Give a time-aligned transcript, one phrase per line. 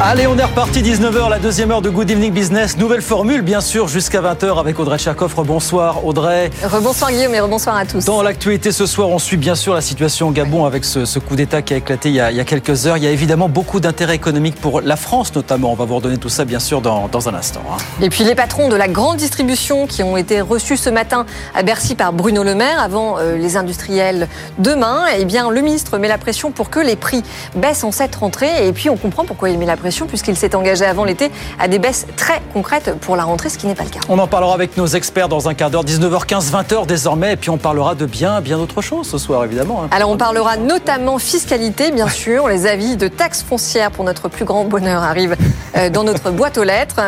[0.00, 2.78] Allez, on est reparti 19h, la deuxième heure de Good Evening Business.
[2.78, 5.34] Nouvelle formule, bien sûr, jusqu'à 20h avec Audrey Tcherkov.
[5.34, 6.50] Rebonsoir, Audrey.
[6.62, 8.04] Rebonsoir, Guillaume, et rebonsoir à tous.
[8.04, 11.18] Dans l'actualité ce soir, on suit bien sûr la situation au Gabon avec ce, ce
[11.18, 12.96] coup d'État qui a éclaté il y a, il y a, quelques heures.
[12.96, 15.72] Il y a évidemment beaucoup d'intérêt économique pour la France, notamment.
[15.72, 17.62] On va vous redonner tout ça, bien sûr, dans, dans un instant.
[17.68, 17.78] Hein.
[18.00, 21.64] Et puis les patrons de la grande distribution qui ont été reçus ce matin à
[21.64, 24.28] Bercy par Bruno Le Maire avant euh, les industriels
[24.58, 25.06] demain.
[25.18, 27.24] Eh bien, le ministre met la pression pour que les prix
[27.56, 28.68] baissent en cette rentrée.
[28.68, 31.68] Et puis, on comprend pourquoi il met la pression, puisqu'il s'est engagé avant l'été à
[31.68, 34.00] des baisses très concrètes pour la rentrée, ce qui n'est pas le cas.
[34.08, 37.50] On en parlera avec nos experts dans un quart d'heure, 19h15, 20h désormais, et puis
[37.50, 39.84] on parlera de bien, bien d'autres choses ce soir, évidemment.
[39.84, 39.88] Hein.
[39.90, 42.48] Alors on parlera notamment fiscalité, bien sûr.
[42.48, 45.36] Les avis de taxes foncières, pour notre plus grand bonheur, arrivent
[45.76, 47.00] euh, dans notre boîte aux lettres.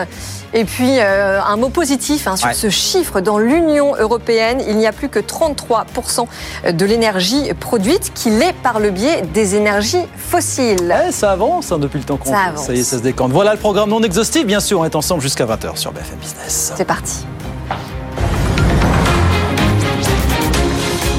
[0.53, 2.55] Et puis, euh, un mot positif hein, sur ouais.
[2.55, 3.21] ce chiffre.
[3.21, 6.27] Dans l'Union européenne, il n'y a plus que 33%
[6.73, 10.89] de l'énergie produite qui l'est par le biais des énergies fossiles.
[10.89, 12.67] Ouais, ça avance hein, depuis le temps qu'on ça, avance.
[12.67, 13.31] ça y est, ça se décante.
[13.31, 14.81] Voilà le programme non exhaustif, bien sûr.
[14.81, 16.73] On est ensemble jusqu'à 20h sur BFM Business.
[16.77, 17.25] C'est parti.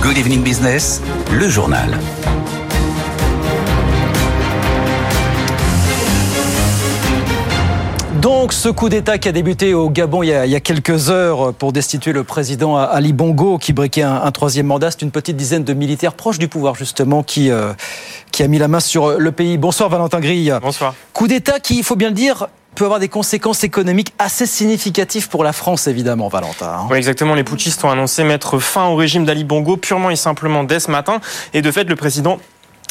[0.02, 1.02] Good Evening Business,
[1.32, 1.98] le journal.
[8.22, 10.60] Donc, ce coup d'État qui a débuté au Gabon il y a, il y a,
[10.60, 15.02] quelques heures pour destituer le président Ali Bongo, qui briquait un, un troisième mandat, c'est
[15.02, 17.74] une petite dizaine de militaires proches du pouvoir, justement, qui, euh,
[18.32, 19.58] qui a mis la main sur le pays.
[19.58, 20.56] Bonsoir, Valentin Grille.
[20.62, 20.94] Bonsoir.
[21.14, 25.28] Coup d'État qui, il faut bien le dire, peut avoir des conséquences économiques assez significatives
[25.28, 26.68] pour la France, évidemment, Valentin.
[26.68, 26.88] Hein.
[26.92, 27.34] Oui, exactement.
[27.34, 30.92] Les putschistes ont annoncé mettre fin au régime d'Ali Bongo purement et simplement dès ce
[30.92, 31.22] matin.
[31.56, 32.38] Et de fait, le président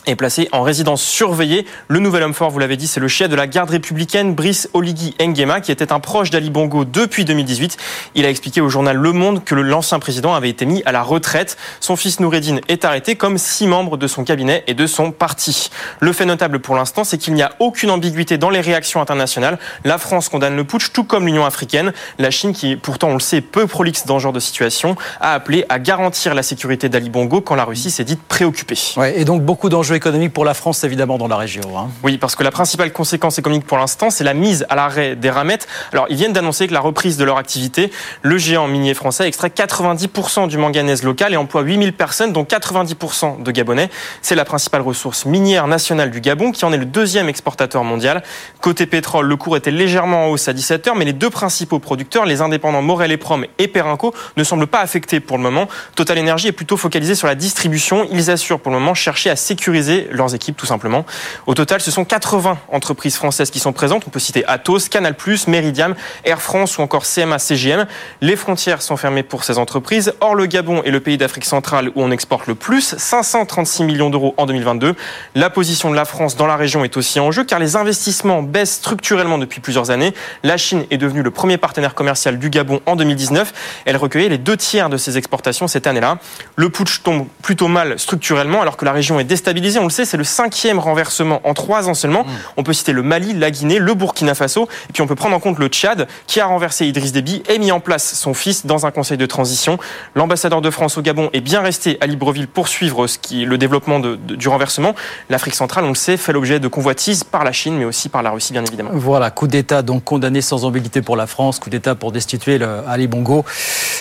[0.06, 1.66] est placé en résidence surveillée.
[1.88, 4.68] Le nouvel homme fort, vous l'avez dit, c'est le chef de la garde républicaine, Brice
[4.72, 7.76] Oligui Nguema, qui était un proche d'Ali Bongo depuis 2018.
[8.14, 11.02] Il a expliqué au journal Le Monde que l'ancien président avait été mis à la
[11.02, 11.56] retraite.
[11.80, 15.70] Son fils Noureddin est arrêté comme six membres de son cabinet et de son parti.
[16.00, 19.58] Le fait notable pour l'instant, c'est qu'il n'y a aucune ambiguïté dans les réactions internationales.
[19.84, 21.92] La France condamne le putsch, tout comme l'Union africaine.
[22.18, 25.34] La Chine, qui pourtant, on le sait, peu prolixe dans ce genre de situation, a
[25.34, 28.78] appelé à garantir la sécurité d'Ali Bongo quand la Russie s'est dite préoccupée.
[29.14, 31.62] Et donc beaucoup économique pour la France, évidemment, dans la région.
[31.78, 31.88] Hein.
[32.02, 35.30] Oui, parce que la principale conséquence économique pour l'instant, c'est la mise à l'arrêt des
[35.30, 35.66] ramettes.
[35.92, 37.90] Alors, ils viennent d'annoncer que la reprise de leur activité,
[38.22, 43.42] le géant minier français extrait 90% du manganèse local et emploie 8000 personnes, dont 90%
[43.42, 43.90] de Gabonais.
[44.22, 48.22] C'est la principale ressource minière nationale du Gabon, qui en est le deuxième exportateur mondial.
[48.60, 52.26] Côté pétrole, le cours était légèrement en hausse à 17h, mais les deux principaux producteurs,
[52.26, 55.68] les indépendants Morel et Prom et Perenco, ne semblent pas affectés pour le moment.
[55.94, 58.06] Total Energy est plutôt focalisé sur la distribution.
[58.12, 59.79] Ils assurent pour le moment chercher à sécuriser
[60.10, 61.04] leurs équipes tout simplement.
[61.46, 64.04] Au total, ce sont 80 entreprises françaises qui sont présentes.
[64.06, 65.14] On peut citer Atos, Canal+,
[65.46, 67.86] Meridiam, Air France ou encore CMA CGM.
[68.20, 70.12] Les frontières sont fermées pour ces entreprises.
[70.20, 74.10] Or, le Gabon est le pays d'Afrique centrale où on exporte le plus, 536 millions
[74.10, 74.94] d'euros en 2022.
[75.34, 78.42] La position de la France dans la région est aussi en jeu car les investissements
[78.42, 80.12] baissent structurellement depuis plusieurs années.
[80.42, 83.52] La Chine est devenue le premier partenaire commercial du Gabon en 2019.
[83.84, 86.18] Elle recueillait les deux tiers de ses exportations cette année-là.
[86.56, 89.69] Le putsch tombe plutôt mal structurellement alors que la région est déstabilisée.
[89.78, 92.24] On le sait, c'est le cinquième renversement en trois ans seulement.
[92.24, 92.28] Mmh.
[92.56, 95.36] On peut citer le Mali, la Guinée, le Burkina Faso, et puis on peut prendre
[95.36, 98.66] en compte le Tchad, qui a renversé Idriss Déby et mis en place son fils
[98.66, 99.78] dans un conseil de transition.
[100.14, 103.58] L'ambassadeur de France au Gabon est bien resté à Libreville pour suivre ce qui, le
[103.58, 104.94] développement de, de, du renversement.
[105.28, 108.22] L'Afrique centrale, on le sait, fait l'objet de convoitises par la Chine, mais aussi par
[108.22, 108.90] la Russie, bien évidemment.
[108.94, 112.82] Voilà, coup d'État donc condamné sans ambiguïté pour la France, coup d'État pour destituer le
[112.88, 113.44] Ali Bongo,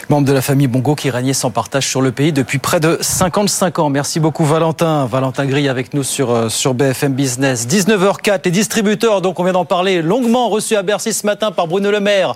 [0.09, 2.97] membre de la famille Bongo qui régnait sans partage sur le pays depuis près de
[3.01, 3.89] 55 ans.
[3.89, 5.05] Merci beaucoup Valentin.
[5.05, 7.67] Valentin Avec nous sur, sur BFM Business.
[7.67, 11.67] 19h04, les distributeurs, donc on vient d'en parler, longuement reçus à Bercy ce matin par
[11.67, 12.35] Bruno Le Maire.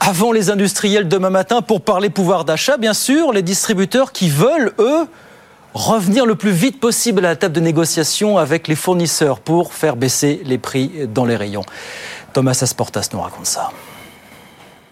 [0.00, 4.72] Avant les industriels demain matin pour parler pouvoir d'achat, bien sûr, les distributeurs qui veulent,
[4.80, 5.06] eux,
[5.74, 9.94] revenir le plus vite possible à la table de négociation avec les fournisseurs pour faire
[9.94, 11.64] baisser les prix dans les rayons.
[12.32, 13.70] Thomas Asportas nous raconte ça.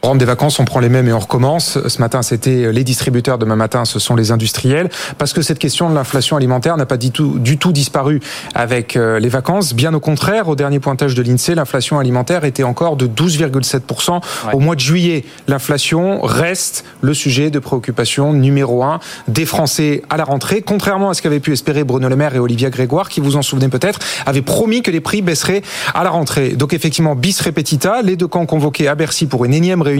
[0.04, 1.78] On rentre des vacances, on prend les mêmes et on recommence.
[1.86, 3.38] Ce matin, c'était les distributeurs.
[3.38, 4.90] Demain matin, ce sont les industriels.
[5.16, 8.18] Parce que cette question de l'inflation alimentaire n'a pas du tout, du tout disparu
[8.52, 9.74] avec les vacances.
[9.74, 14.20] Bien au contraire, au dernier pointage de l'INSEE, l'inflation alimentaire était encore de 12,7% ouais.
[14.52, 15.24] au mois de juillet.
[15.46, 20.62] L'inflation reste le sujet de préoccupation numéro un des Français à la rentrée.
[20.62, 23.42] Contrairement à ce qu'avaient pu espérer Bruno Le Maire et Olivia Grégoire, qui vous en
[23.42, 25.62] souvenez peut-être, avaient promis que les prix baisseraient
[25.94, 26.56] à la rentrée.
[26.56, 29.91] Donc effectivement, bis repetita, les deux camps convoqués à Bercy pour une énième réunion.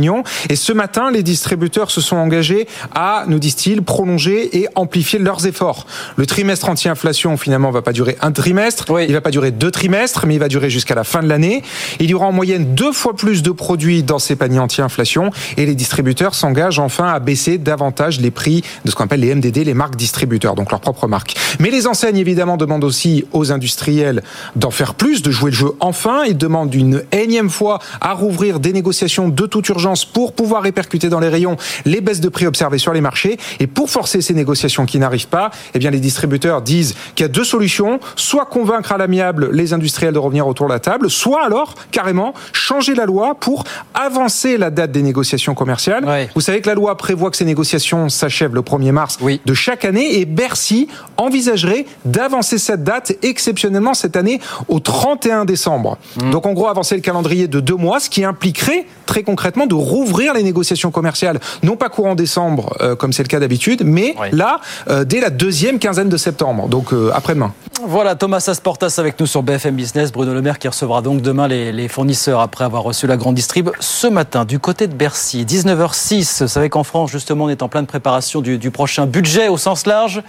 [0.49, 5.47] Et ce matin, les distributeurs se sont engagés à, nous disent-ils, prolonger et amplifier leurs
[5.47, 5.87] efforts.
[6.17, 9.05] Le trimestre anti-inflation, finalement, va pas durer un trimestre, Oui.
[9.09, 11.63] il va pas durer deux trimestres, mais il va durer jusqu'à la fin de l'année.
[12.01, 15.67] Il y aura en moyenne deux fois plus de produits dans ces paniers anti-inflation et
[15.67, 19.59] les distributeurs s'engagent enfin à baisser davantage les prix de ce qu'on appelle les MDD,
[19.65, 21.35] les marques distributeurs, donc leurs propres marques.
[21.61, 24.23] Mais les enseignes, évidemment, demandent aussi aux industriels
[24.57, 26.23] d'en faire plus, de jouer le jeu enfin.
[26.27, 29.82] Ils demandent une énième fois à rouvrir des négociations de toute urgence
[30.13, 33.39] pour pouvoir répercuter dans les rayons les baisses de prix observées sur les marchés.
[33.61, 37.27] Et pour forcer ces négociations qui n'arrivent pas, eh bien, les distributeurs disent qu'il y
[37.27, 38.01] a deux solutions.
[38.17, 42.35] Soit convaincre à l'amiable les industriels de revenir autour de la table, soit alors, carrément,
[42.53, 43.65] changer la loi pour
[43.95, 46.05] avancer la date des négociations commerciales.
[46.05, 46.31] Ouais.
[46.35, 49.41] Vous savez que la loi prévoit que ces négociations s'achèvent le 1er mars Oui.
[49.45, 55.99] de chaque année et Bercy envisagerait d'avancer cette date exceptionnellement cette année au 31 décembre.
[56.17, 56.31] Mmh.
[56.31, 59.72] Donc en gros avancer le calendrier de deux mois, ce qui impliquerait très concrètement de
[59.73, 64.15] rouvrir les négociations commerciales, non pas courant décembre euh, comme c'est le cas d'habitude, mais
[64.21, 64.29] Oui.
[64.33, 67.53] là euh, dès la deuxième quinzaine de septembre, donc euh, après-demain.
[67.85, 70.13] Voilà, Thomas Asportas avec nous sur BFM Business.
[70.13, 73.35] Bruno Le Maire qui recevra donc demain les, les fournisseurs après avoir reçu la grande
[73.35, 73.71] distrib.
[73.81, 76.43] Ce matin, du côté de Bercy, 19h06.
[76.43, 79.57] Vous savez qu'en France, justement, on est en pleine préparation du, du prochain budget au
[79.57, 80.23] sens large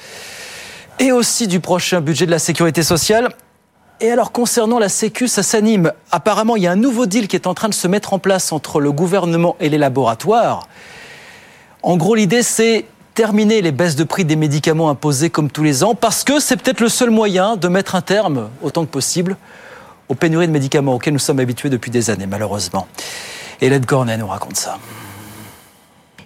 [1.00, 3.30] et aussi du prochain budget de la sécurité sociale.
[4.02, 5.92] Et alors, concernant la Sécu, ça s'anime.
[6.12, 8.20] Apparemment, il y a un nouveau deal qui est en train de se mettre en
[8.20, 10.68] place entre le gouvernement et les laboratoires.
[11.84, 15.84] En gros, l'idée, c'est terminer les baisses de prix des médicaments imposées comme tous les
[15.84, 19.38] ans, parce que c'est peut-être le seul moyen de mettre un terme, autant que possible,
[20.10, 22.88] aux pénuries de médicaments auxquelles nous sommes habitués depuis des années, malheureusement.
[23.62, 24.80] Hélène Cornet nous raconte ça.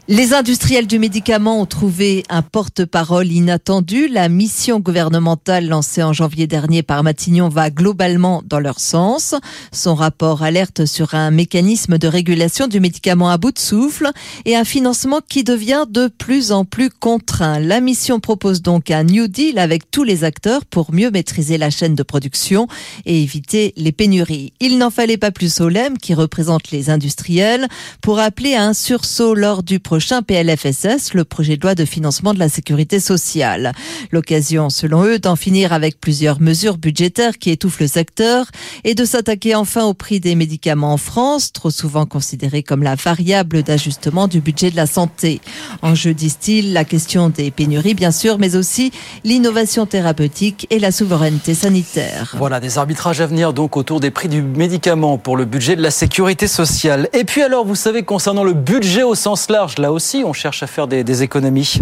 [0.09, 4.07] Les industriels du médicament ont trouvé un porte-parole inattendu.
[4.07, 9.36] La mission gouvernementale lancée en janvier dernier par Matignon va globalement dans leur sens.
[9.74, 14.12] Son rapport alerte sur un mécanisme de régulation du médicament à bout de souffle
[14.45, 17.59] et un financement qui devient de plus en plus contraint.
[17.59, 21.69] La mission propose donc un New Deal avec tous les acteurs pour mieux maîtriser la
[21.69, 22.69] chaîne de production
[23.06, 24.54] et éviter les pénuries.
[24.62, 27.68] Il n'en fallait pas plus au LEM, qui représente les industriels,
[28.01, 32.35] pour appeler à un sursaut lors du prochain PLFSS, le projet de loi de financement
[32.35, 33.71] de la sécurité sociale.
[34.11, 38.45] L'occasion, selon eux, d'en finir avec plusieurs mesures budgétaires qui étouffent le secteur
[38.83, 42.94] et de s'attaquer enfin au prix des médicaments en France, trop souvent considéré comme la
[42.94, 45.41] variable d'ajustement du budget de la santé.
[45.81, 48.91] En jeu, disent-ils, la question des pénuries, bien sûr, mais aussi
[49.23, 52.35] l'innovation thérapeutique et la souveraineté sanitaire.
[52.38, 55.81] Voilà, des arbitrages à venir donc autour des prix du médicament pour le budget de
[55.81, 57.09] la sécurité sociale.
[57.13, 60.63] Et puis alors, vous savez, concernant le budget au sens large, là aussi, on cherche
[60.63, 61.79] à faire des, économies.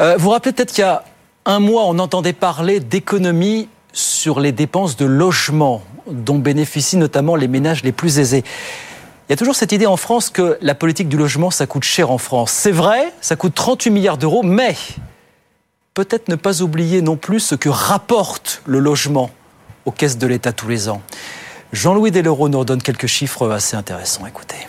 [0.00, 1.02] Euh, vous vous rappelez peut-être qu'il y a
[1.46, 5.80] un mois, on entendait parler d'économies sur les dépenses de logement,
[6.10, 8.44] dont bénéficient notamment les ménages les plus aisés.
[8.44, 11.84] Il y a toujours cette idée en France que la politique du logement, ça coûte
[11.84, 12.50] cher en France.
[12.50, 14.76] C'est vrai, ça coûte 38 milliards d'euros, mais
[15.94, 19.30] peut-être ne pas oublier non plus ce que rapporte le logement
[19.86, 21.00] aux caisses de l'État tous les ans.
[21.72, 24.26] Jean-Louis Deleraux nous redonne quelques chiffres assez intéressants.
[24.26, 24.66] Écoutez.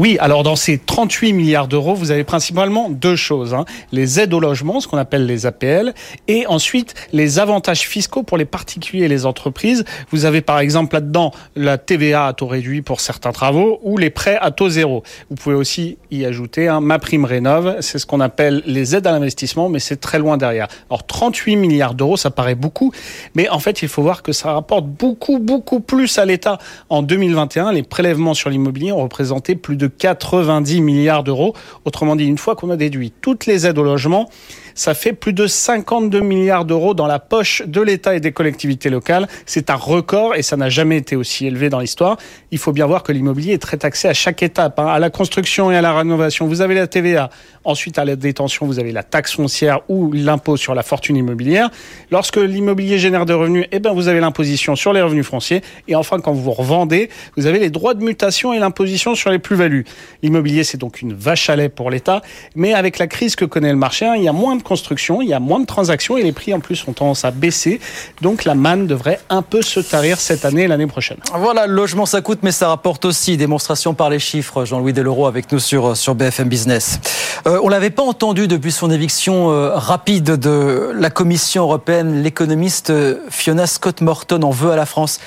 [0.00, 3.52] Oui, alors dans ces 38 milliards d'euros, vous avez principalement deux choses.
[3.52, 3.66] hein.
[3.92, 5.92] Les aides au logement, ce qu'on appelle les APL,
[6.26, 9.84] et ensuite les avantages fiscaux pour les particuliers et les entreprises.
[10.10, 14.08] Vous avez par exemple là-dedans la TVA à taux réduit pour certains travaux ou les
[14.08, 15.02] prêts à taux zéro.
[15.28, 19.06] Vous pouvez aussi y ajouter un ma prime rénov, c'est ce qu'on appelle les aides
[19.06, 20.68] à l'investissement, mais c'est très loin derrière.
[20.88, 22.90] Alors 38 milliards d'euros, ça paraît beaucoup,
[23.34, 26.56] mais en fait il faut voir que ça rapporte beaucoup, beaucoup plus à l'État.
[26.88, 31.54] En 2021, les prélèvements sur l'immobilier ont représenté plus de 90 milliards d'euros.
[31.84, 34.30] Autrement dit, une fois qu'on a déduit toutes les aides au logement,
[34.74, 38.90] ça fait plus de 52 milliards d'euros dans la poche de l'État et des collectivités
[38.90, 39.28] locales.
[39.46, 42.16] C'est un record et ça n'a jamais été aussi élevé dans l'histoire.
[42.50, 44.78] Il faut bien voir que l'immobilier est très taxé à chaque étape.
[44.78, 44.86] hein.
[44.86, 47.30] À la construction et à la rénovation, vous avez la TVA.
[47.64, 51.70] Ensuite, à la détention, vous avez la taxe foncière ou l'impôt sur la fortune immobilière.
[52.10, 55.62] Lorsque l'immobilier génère des revenus, eh ben, vous avez l'imposition sur les revenus fonciers.
[55.86, 59.38] Et enfin, quand vous revendez, vous avez les droits de mutation et l'imposition sur les
[59.38, 59.84] plus-values.
[60.22, 62.22] L'immobilier, c'est donc une vache à lait pour l'État.
[62.54, 65.28] Mais avec la crise que connaît le marché, hein, il y a moins construction, il
[65.28, 67.80] y a moins de transactions et les prix en plus ont tendance à baisser.
[68.20, 71.18] Donc la manne devrait un peu se tarir cette année et l'année prochaine.
[71.34, 73.36] Voilà, le logement ça coûte, mais ça rapporte aussi.
[73.36, 74.64] Démonstration par les chiffres.
[74.64, 77.00] Jean-Louis Deleraux avec nous sur, sur BFM Business.
[77.46, 82.22] Euh, on l'avait pas entendu depuis son éviction euh, rapide de la Commission européenne.
[82.22, 85.20] L'économiste euh, Fiona Scott Morton en veut à la France.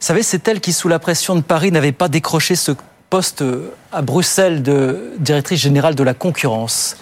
[0.00, 2.72] Vous savez, c'est elle qui, sous la pression de Paris, n'avait pas décroché ce
[3.10, 6.96] poste euh, à Bruxelles de directrice générale de la concurrence.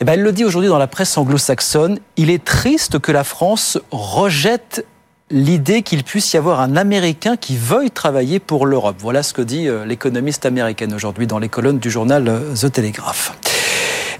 [0.00, 1.98] Eh ben, elle le dit aujourd'hui dans la presse anglo-saxonne.
[2.16, 4.86] Il est triste que la France rejette
[5.28, 8.96] l'idée qu'il puisse y avoir un Américain qui veuille travailler pour l'Europe.
[9.00, 12.70] Voilà ce que dit euh, l'économiste américaine aujourd'hui dans les colonnes du journal euh, The
[12.70, 13.36] Telegraph.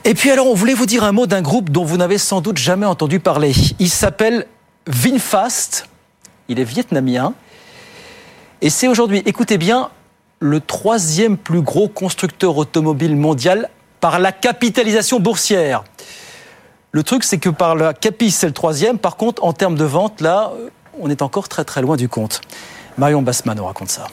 [0.05, 2.41] Et puis alors, on voulait vous dire un mot d'un groupe dont vous n'avez sans
[2.41, 3.53] doute jamais entendu parler.
[3.79, 4.47] Il s'appelle
[4.89, 5.87] Vinfast.
[6.49, 7.35] Il est vietnamien.
[8.63, 9.91] Et c'est aujourd'hui, écoutez bien,
[10.41, 15.85] le troisième plus gros constructeur automobile mondial par la capitalisation boursière.
[16.93, 18.99] Le truc, c'est que par la capi, c'est le troisième.
[18.99, 20.53] Par contre, en termes de vente, là,
[20.99, 22.41] on est encore très très loin du compte.
[22.97, 24.07] Marion Bassman nous raconte ça.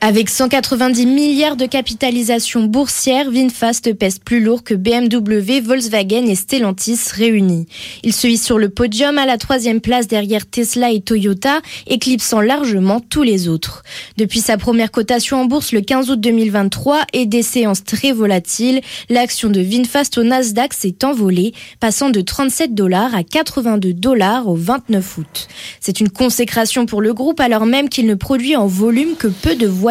[0.00, 7.00] Avec 190 milliards de capitalisation boursière, VinFast pèse plus lourd que BMW, Volkswagen et Stellantis
[7.12, 7.66] réunis.
[8.04, 12.40] Il se hisse sur le podium à la troisième place derrière Tesla et Toyota, éclipsant
[12.40, 13.82] largement tous les autres.
[14.16, 18.82] Depuis sa première cotation en bourse le 15 août 2023 et des séances très volatiles,
[19.08, 24.54] l'action de VinFast au Nasdaq s'est envolée, passant de 37 dollars à 82 dollars au
[24.54, 25.48] 29 août.
[25.80, 29.56] C'est une consécration pour le groupe alors même qu'il ne produit en volume que peu
[29.56, 29.87] de voitures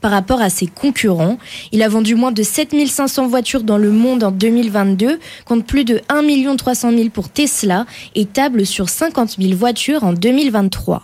[0.00, 1.38] par rapport à ses concurrents.
[1.72, 6.00] Il a vendu moins de 7500 voitures dans le monde en 2022, compte plus de
[6.08, 11.02] 1 300 000 pour Tesla et table sur 50 000 voitures en 2023.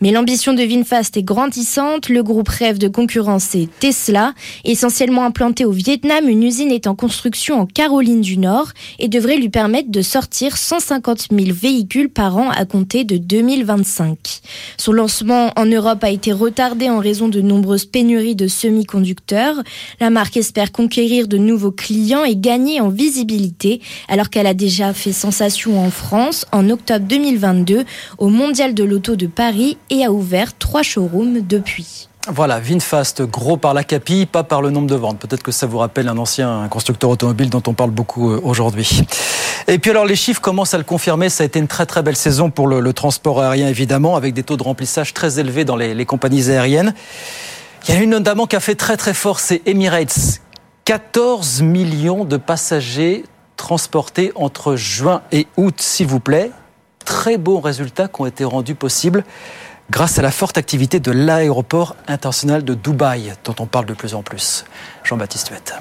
[0.00, 2.08] Mais l'ambition de VinFast est grandissante.
[2.08, 4.34] Le groupe rêve de concurrencer Tesla.
[4.64, 9.36] Essentiellement implantée au Vietnam, une usine est en construction en Caroline du Nord et devrait
[9.36, 14.18] lui permettre de sortir 150 000 véhicules par an à compter de 2025.
[14.76, 19.62] Son lancement en Europe a été retardé en raison de nombreuses pénuries de semi-conducteurs.
[20.00, 24.92] La marque espère conquérir de nouveaux clients et gagner en visibilité alors qu'elle a déjà
[24.92, 27.84] fait sensation en France en octobre 2022
[28.18, 29.57] au Mondial de l'Auto de Paris
[29.90, 32.08] et a ouvert trois showrooms depuis.
[32.30, 35.18] Voilà, Vinfast, gros par la capille, pas par le nombre de ventes.
[35.18, 39.02] Peut-être que ça vous rappelle un ancien constructeur automobile dont on parle beaucoup euh, aujourd'hui.
[39.66, 42.02] Et puis alors les chiffres commencent à le confirmer, ça a été une très très
[42.02, 45.76] belle saison pour le, transport aérien évidemment, avec des taux de remplissage très élevés dans
[45.76, 46.94] les, les compagnies aériennes.
[47.86, 50.40] Il y a une notamment qui a fait très très fort, c'est Emirates.
[50.84, 53.24] 14 millions de passagers
[53.56, 56.50] transportés entre juin et août, s'il vous plaît
[57.08, 59.24] très beaux résultats qui ont été rendus possibles
[59.90, 64.14] grâce à la forte activité de l'aéroport international de Dubaï, dont on parle de plus
[64.14, 64.66] en plus.
[65.04, 65.72] Jean-Baptiste Huette.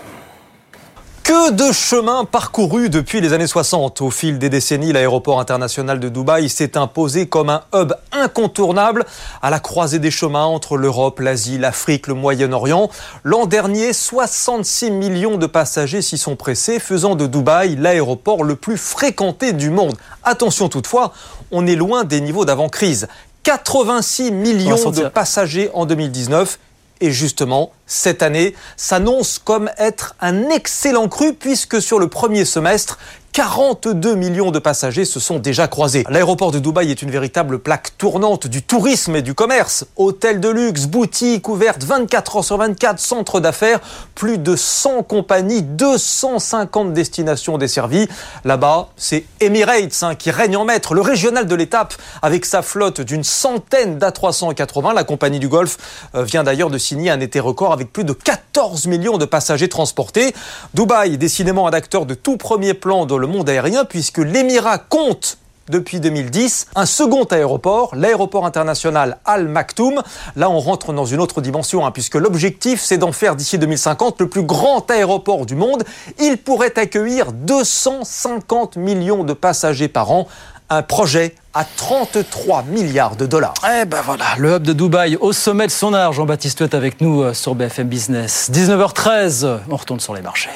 [1.27, 3.99] Que de chemin parcouru depuis les années 60.
[3.99, 9.05] Au fil des décennies, l'aéroport international de Dubaï s'est imposé comme un hub incontournable
[9.41, 12.89] à la croisée des chemins entre l'Europe, l'Asie, l'Afrique, le Moyen-Orient.
[13.25, 18.77] L'an dernier, 66 millions de passagers s'y sont pressés, faisant de Dubaï l'aéroport le plus
[18.77, 19.97] fréquenté du monde.
[20.23, 21.11] Attention toutefois,
[21.51, 23.09] on est loin des niveaux d'avant-crise.
[23.43, 26.57] 86 millions de passagers en 2019
[27.01, 32.97] et justement, cette année s'annonce comme être un excellent cru puisque sur le premier semestre,
[33.37, 36.03] 42 millions de passagers se sont déjà croisés.
[36.09, 39.85] L'aéroport de Dubaï est une véritable plaque tournante du tourisme et du commerce.
[39.95, 43.79] Hôtels de luxe, boutiques ouvertes 24 heures sur 24, centres d'affaires,
[44.15, 48.07] plus de 100 compagnies, 250 destinations desservies.
[48.43, 53.01] Là-bas, c'est Emirates hein, qui règne en maître, le régional de l'étape, avec sa flotte
[53.01, 54.95] d'une centaine d'A380.
[54.95, 55.77] La compagnie du Golfe
[56.15, 59.69] euh, vient d'ailleurs de signer un été record avec plus de 14 millions de passagers
[59.69, 60.33] transportés.
[60.73, 65.37] Dubaï, décidément un acteur de tout premier plan dans le monde aérien puisque l'Émirat compte
[65.69, 70.01] depuis 2010 un second aéroport, l'aéroport international Al Maktoum.
[70.35, 74.21] Là, on rentre dans une autre dimension, hein, puisque l'objectif, c'est d'en faire d'ici 2050
[74.21, 75.83] le plus grand aéroport du monde.
[76.19, 80.27] Il pourrait accueillir 250 millions de passagers par an.
[80.69, 83.53] Un projet à 33 milliards de dollars.
[83.63, 86.11] Eh ben voilà, le hub de Dubaï au sommet de son art.
[86.11, 88.51] Jean-Baptiste est avec nous euh, sur BFM Business.
[88.53, 90.49] 19h13, on retourne sur les marchés.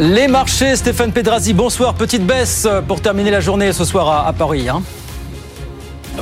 [0.00, 1.94] Les marchés, Stéphane Pedrazi, bonsoir.
[1.94, 4.68] Petite baisse pour terminer la journée ce soir à, Paris.
[4.68, 4.82] Hein.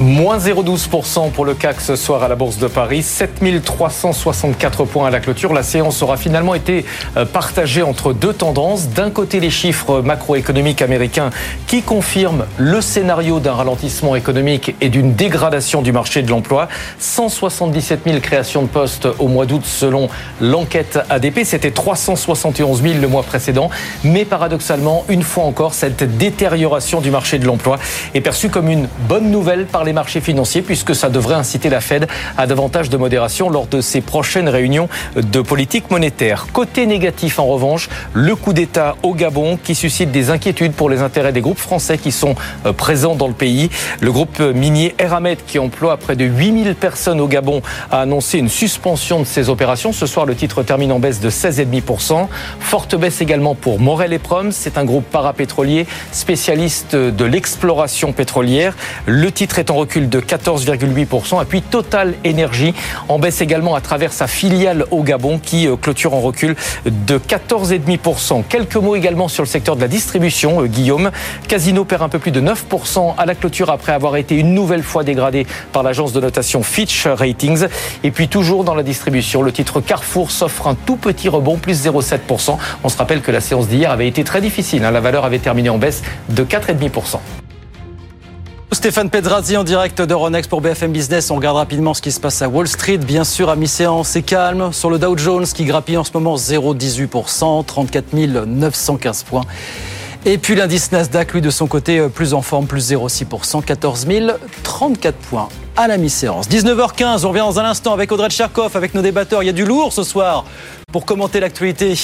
[0.00, 5.10] Moins 0,12% pour le CAC ce soir à la Bourse de Paris, 7364 points à
[5.10, 5.52] la clôture.
[5.52, 6.86] La séance aura finalement été
[7.18, 8.88] euh, partagée entre deux tendances.
[8.88, 11.28] D'un côté, les chiffres macroéconomiques américains
[11.66, 16.68] qui confirment le scénario d'un ralentissement économique et d'une dégradation du marché de l'emploi.
[16.98, 20.08] 177 000 créations de postes au mois d'août selon
[20.40, 21.40] l'enquête ADP.
[21.44, 23.68] C'était 371 000 le mois précédent.
[24.04, 27.78] Mais paradoxalement, une fois encore, cette détérioration du marché de l'emploi
[28.14, 31.80] est perçue comme une bonne nouvelle par les marchés financiers puisque ça devrait inciter la
[31.80, 36.46] Fed à davantage de modération lors de ses prochaines réunions de politique monétaire.
[36.52, 41.00] Côté négatif en revanche, le coup d'État au Gabon qui suscite des inquiétudes pour les
[41.00, 42.34] intérêts des groupes français qui sont
[42.66, 43.70] euh, présents dans le pays.
[44.00, 48.48] Le groupe minier Eramet qui emploie près de 8000 personnes au Gabon a annoncé une
[48.48, 49.92] suspension de ses opérations.
[49.92, 52.28] Ce soir, le titre termine en baisse de 16,5%.
[52.60, 54.52] Forte baisse également pour Morel et Proms.
[54.52, 58.76] C'est un groupe parapétrolier spécialiste de l'exploration pétrolière.
[59.06, 61.42] Le titre est en recul de 14,8%.
[61.42, 62.74] Et puis Total Energy
[63.08, 67.18] en baisse également à travers sa filiale au Gabon qui euh, clôture en recul de
[67.18, 68.44] 14,5%.
[68.48, 71.10] Quelques mots également sur le secteur de la distribution, euh, Guillaume.
[71.48, 74.82] Casino perd un peu plus de 9% à la clôture après avoir été une nouvelle
[74.82, 77.66] fois dégradé par l'agence de notation Fitch Ratings.
[78.04, 81.86] Et puis toujours dans la distribution, le titre Carrefour s'offre un tout petit rebond, plus
[81.86, 82.56] 0,7%.
[82.84, 84.84] On se rappelle que la séance d'hier avait été très difficile.
[84.84, 84.90] Hein.
[84.90, 87.41] La valeur avait terminé en baisse de 4,5%.
[88.74, 91.30] Stéphane Pedrazzi en direct d'Euronext pour BFM Business.
[91.30, 92.96] On regarde rapidement ce qui se passe à Wall Street.
[92.96, 94.72] Bien sûr, à mi-séance, c'est calme.
[94.72, 98.14] Sur le Dow Jones qui grappille en ce moment 0,18%, 34
[98.46, 99.44] 915 points.
[100.24, 104.06] Et puis l'indice Nasdaq, lui, de son côté, euh, plus en forme, plus 0,6%, 14
[104.62, 106.48] 034 points à la mi-séance.
[106.48, 109.42] 19h15, on revient dans un instant avec Audrey Tcherkov, avec nos débatteurs.
[109.42, 110.46] Il y a du lourd ce soir
[110.90, 111.94] pour commenter l'actualité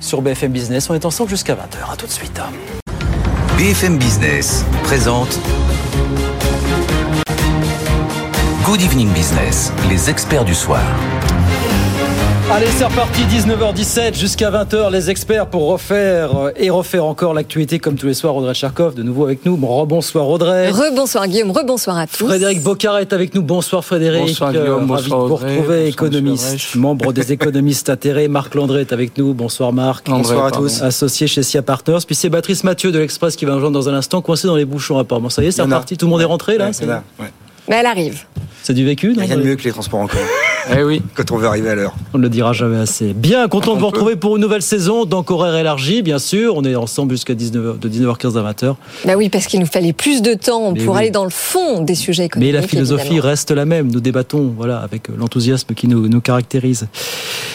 [0.00, 0.90] sur BFM Business.
[0.90, 1.92] On est ensemble jusqu'à 20h.
[1.92, 2.38] À tout de suite.
[3.56, 5.38] BFM Business présente
[8.68, 10.80] Good Evening Business, les experts du soir.
[12.50, 17.78] Allez, c'est reparti, 19h17 jusqu'à 20h, les experts pour refaire euh, et refaire encore l'actualité
[17.78, 18.34] comme tous les soirs.
[18.36, 19.56] Audrey Tcharkov, de nouveau avec nous.
[19.56, 20.70] Bon, rebonsoir Audrey.
[20.70, 22.26] Rebonsoir Guillaume, rebonsoir à tous.
[22.26, 23.42] Frédéric Bocara est avec nous.
[23.42, 24.22] Bonsoir Frédéric.
[24.28, 28.28] Bonsoir Guillaume, Euh, bonsoir ravi de vous Audrey, retrouver, bonsoir économiste, membre des économistes atterrés.
[28.28, 29.32] Marc Landré est avec nous.
[29.34, 30.08] Bonsoir Marc.
[30.08, 30.66] André, bonsoir à pardon.
[30.66, 30.82] tous.
[30.82, 31.98] Associé chez SIA Partners.
[32.06, 34.56] Puis c'est Patrice Mathieu de l'Express qui va nous rejoindre dans un instant, coincé dans
[34.56, 35.30] les bouchons apparemment.
[35.30, 35.96] Ça y est, c'est reparti.
[35.96, 37.00] Tout le monde est rentré là Ouais, c'est- ouais.
[37.68, 38.24] Mais elle arrive.
[38.62, 40.20] C'est du vécu, non Rien de mieux que les transports en commun.
[40.78, 41.00] Eh oui.
[41.14, 41.94] Quand on veut arriver à l'heure.
[42.12, 43.14] On ne le dira jamais assez.
[43.14, 46.56] Bien, content de vous retrouver pour une nouvelle saison, donc horaire élargi, bien sûr.
[46.56, 48.74] On est ensemble jusqu'à 19h, de 19h15 à 20h.
[49.06, 51.00] Bah oui, parce qu'il nous fallait plus de temps Mais pour oui.
[51.00, 52.52] aller dans le fond des sujets Mais économiques.
[52.52, 53.28] la philosophie évidemment.
[53.28, 53.90] reste la même.
[53.90, 56.86] Nous débattons, voilà, avec euh, l'enthousiasme qui nous, nous caractérise.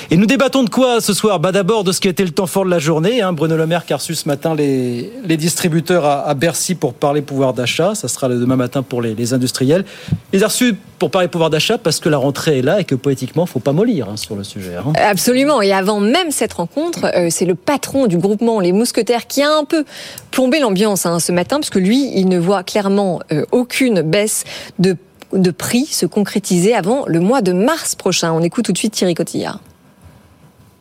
[0.10, 1.40] Et nous débattons de quoi ce soir?
[1.40, 3.22] Bah d'abord de ce qui a été le temps fort de la journée.
[3.22, 3.32] Hein.
[3.34, 6.96] Bruno Le Maire qui a reçu ce matin les, les distributeurs à, à Bercy pour
[6.96, 7.94] parler pouvoir d'achat.
[7.94, 9.86] Ça sera le demain matin pour les, les industriels.
[10.32, 12.86] Il les a reçus pour parler pouvoir d'achat parce que la rentrée est là et
[12.86, 14.76] que poétiquement, faut pas mollir hein, sur le sujet.
[14.76, 14.94] hein.
[14.96, 15.62] Absolument.
[15.62, 19.52] Et avant même cette rencontre, euh, c'est le patron du groupement Les Mousquetaires qui a
[19.52, 19.86] un peu
[20.32, 24.44] plombé l'ambiance hein, ce matin, parce que lui, il ne voit clairement euh, aucune baisse
[24.80, 24.96] de,
[25.34, 28.32] de prix se concrétiser avant le mois de mars prochain.
[28.34, 29.60] On écoute tout de suite Thierry Cotillard.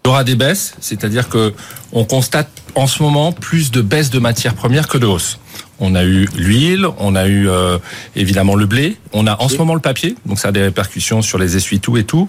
[0.05, 1.55] Il y aura des baisses, c'est-à-dire que
[1.93, 5.39] on constate en ce moment plus de baisses de matières premières que de hausse.
[5.79, 7.79] On a eu l'huile, on a eu euh,
[8.17, 11.23] évidemment le blé, on a en ce moment le papier, donc ça a des répercussions
[11.23, 12.29] sur les essuie-tout et tout.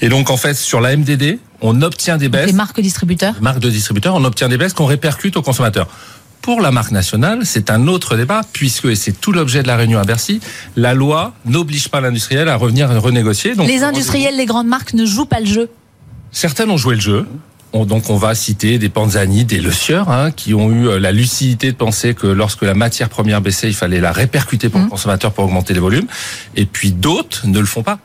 [0.00, 2.46] Et donc en fait sur la MDD, on obtient des baisses.
[2.46, 5.88] Les marques distributeurs marque de distributeurs, on obtient des baisses qu'on répercute aux consommateurs.
[6.42, 9.76] Pour la marque nationale, c'est un autre débat, puisque, et c'est tout l'objet de la
[9.76, 10.40] réunion à Bercy,
[10.74, 13.54] la loi n'oblige pas l'industriel à revenir renégocier.
[13.54, 15.68] Donc, Les industriels, les grandes marques ne jouent pas le jeu.
[16.32, 17.26] Certaines ont joué le jeu.
[17.72, 20.98] On- donc on va citer des Panzani, des Le Sieur, hein, qui ont eu euh,
[20.98, 24.80] la lucidité de penser que lorsque la matière première baissait, il fallait la répercuter pour
[24.80, 26.06] le consommateur pour augmenter les volumes.
[26.56, 27.98] Et puis d'autres ne le font pas.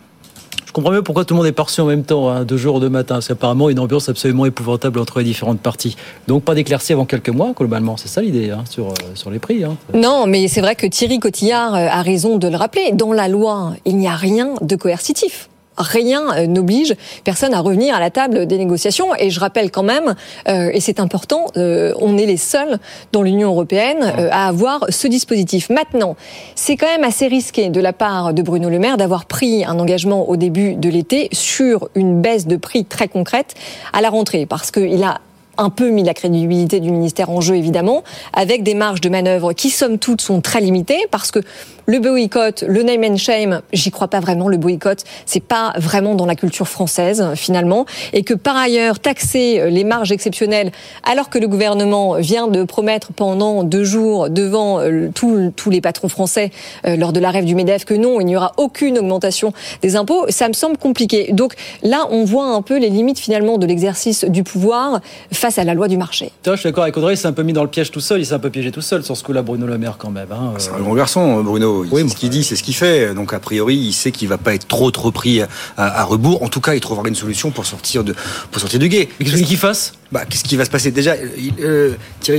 [0.67, 2.79] Je comprends mieux pourquoi tout le monde est parti en même temps, hein, deux jours,
[2.81, 3.21] deux matins.
[3.21, 5.95] C'est apparemment une ambiance absolument épouvantable entre les différentes parties.
[6.27, 7.95] Donc pas d'éclaircie avant quelques mois, globalement.
[7.97, 9.63] C'est ça l'idée hein, sur, euh, sur les prix.
[9.63, 9.77] hein.
[9.95, 12.91] Non, mais c'est vrai que Thierry Cotillard euh, a raison de le rappeler.
[12.93, 15.49] Dans la loi, il n'y a rien de coercitif.
[15.77, 19.15] Rien euh, n'oblige personne à revenir à la table des négociations.
[19.19, 20.15] Et je rappelle quand même,
[20.47, 22.79] euh, et c'est important, euh, on est les seuls
[23.11, 25.69] dans l'Union européenne euh, à avoir ce dispositif.
[25.69, 26.15] Maintenant,
[26.55, 29.79] c'est quand même assez risqué de la part de Bruno Le Maire d'avoir pris un
[29.79, 33.55] engagement au début de l'été sur une baisse de prix très concrète
[33.93, 35.19] à la rentrée, parce qu'il a
[35.57, 39.53] un peu mis la crédibilité du ministère en jeu, évidemment, avec des marges de manœuvre
[39.53, 41.39] qui, somme toute, sont très limitées, parce que
[41.88, 46.15] le boycott, le name and shame, j'y crois pas vraiment, le boycott, c'est pas vraiment
[46.15, 50.71] dans la culture française, finalement, et que par ailleurs, taxer euh, les marges exceptionnelles,
[51.04, 55.82] alors que le gouvernement vient de promettre pendant deux jours devant euh, tous tous les
[55.82, 56.52] patrons français
[56.86, 59.95] euh, lors de la rêve du MEDEF que non, il n'y aura aucune augmentation des
[59.95, 61.32] impôts, ça me semble compliqué.
[61.34, 65.63] Donc là, on voit un peu les limites finalement de l'exercice du pouvoir face à
[65.63, 66.32] la loi du marché.
[66.43, 68.00] Toi, je suis d'accord avec Audrey, il s'est un peu mis dans le piège tout
[68.00, 70.10] seul, il s'est un peu piégé tout seul sur ce coup-là, Bruno Le Maire quand
[70.12, 70.32] même.
[70.32, 70.54] hein.
[70.58, 71.74] C'est un grand garçon, Bruno.
[71.83, 73.13] Il sait ce qu'il dit, c'est ce qu'il fait.
[73.13, 76.41] Donc, a priori, il sait qu'il va pas être trop, trop pris à, à rebours.
[76.43, 78.15] En tout cas, il trouvera une solution pour sortir, de,
[78.51, 79.09] pour sortir du guet.
[79.19, 79.93] Mais qu'est-ce qu'il fasse?
[80.15, 81.13] Bah, qu'est-ce qui va se passer Déjà,
[81.60, 81.93] euh,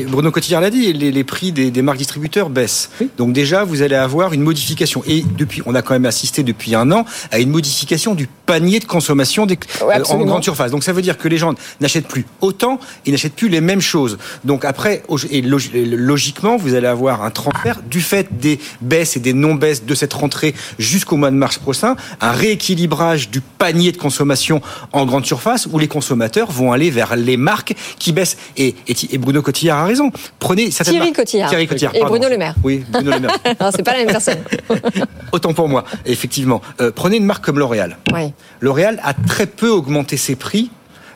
[0.09, 2.89] Bruno Cotillard l'a dit, les, prix des, marques distributeurs baissent.
[3.19, 5.03] Donc déjà, vous allez avoir une modification.
[5.07, 8.79] Et depuis, on a quand même assisté depuis un an à une modification du panier
[8.79, 10.71] de consommation des, euh, en grande surface.
[10.71, 13.83] Donc ça veut dire que les gens n'achètent plus autant et n'achètent plus les mêmes
[13.83, 14.17] choses.
[14.45, 19.35] Donc après, et logiquement, vous allez avoir un transfert du fait des baisses et des
[19.35, 24.63] non-baisses de cette rentrée jusqu'au mois de mars prochain, un rééquilibrage du panier de consommation
[24.93, 27.66] en grande surface où les consommateurs vont aller vers les marques
[27.99, 28.37] qui baissent.
[28.57, 30.11] Et, et, Bruno Cotillard a raison.
[30.39, 31.49] Prenez Thierry Cotillard.
[31.49, 31.95] Thierry Cotillard.
[31.95, 32.55] Et Bruno Le Maire.
[32.63, 33.37] Oui, Bruno Le Maire.
[33.61, 34.39] non, c'est pas la même personne.
[35.33, 36.61] Autant pour moi, effectivement.
[36.81, 37.99] Euh, prenez une marque comme L'Oréal.
[38.13, 38.33] Oui.
[38.61, 40.71] L'Oréal a très peu augmenté ses prix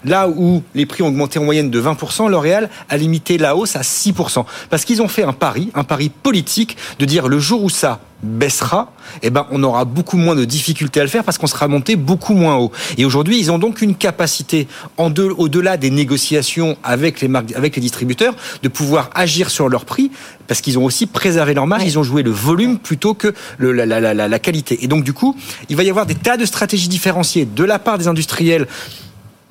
[0.04, 3.76] Là où les prix ont augmenté en moyenne de 20%, L'Oréal a limité la hausse
[3.76, 4.44] à 6%.
[4.70, 8.00] Parce qu'ils ont fait un pari, un pari politique, de dire le jour où ça
[8.22, 11.68] baissera, eh ben, on aura beaucoup moins de difficultés à le faire parce qu'on sera
[11.68, 12.70] monté beaucoup moins haut.
[12.98, 17.76] Et aujourd'hui, ils ont donc une capacité, en au-delà des négociations avec les marques, avec
[17.76, 20.10] les distributeurs, de pouvoir agir sur leur prix
[20.46, 23.72] parce qu'ils ont aussi préservé leur marge, ils ont joué le volume plutôt que le,
[23.72, 24.82] la, la, la, la qualité.
[24.82, 25.36] Et donc, du coup,
[25.68, 28.66] il va y avoir des tas de stratégies différenciées de la part des industriels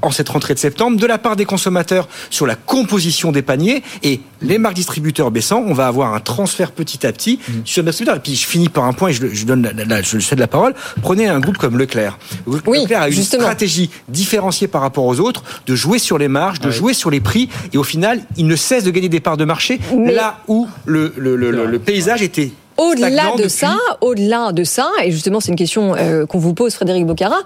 [0.02, 3.84] en cette rentrée de septembre de la part des consommateurs sur la composition des paniers
[4.04, 7.54] et les marques distributeurs baissant, on va avoir un transfert petit à petit mmh.
[7.66, 8.18] sur le distributeur.
[8.18, 10.48] Et puis je finis par un point et je, je donne la, je cède la
[10.48, 10.74] parole.
[11.02, 12.18] Prenez un groupe comme Leclerc.
[12.48, 16.72] Leclerc a une stratégie différenciée par rapport aux autres de jouer sur les marges, de
[16.72, 19.46] jouer sur les prix et au final, il ne cesse de gagner des parts de
[19.46, 24.90] marché là où le, le, le, le paysage était au-delà de ça, au-delà de ça,
[25.04, 27.40] et justement c'est une question euh, qu'on vous pose, Frédéric Bocara,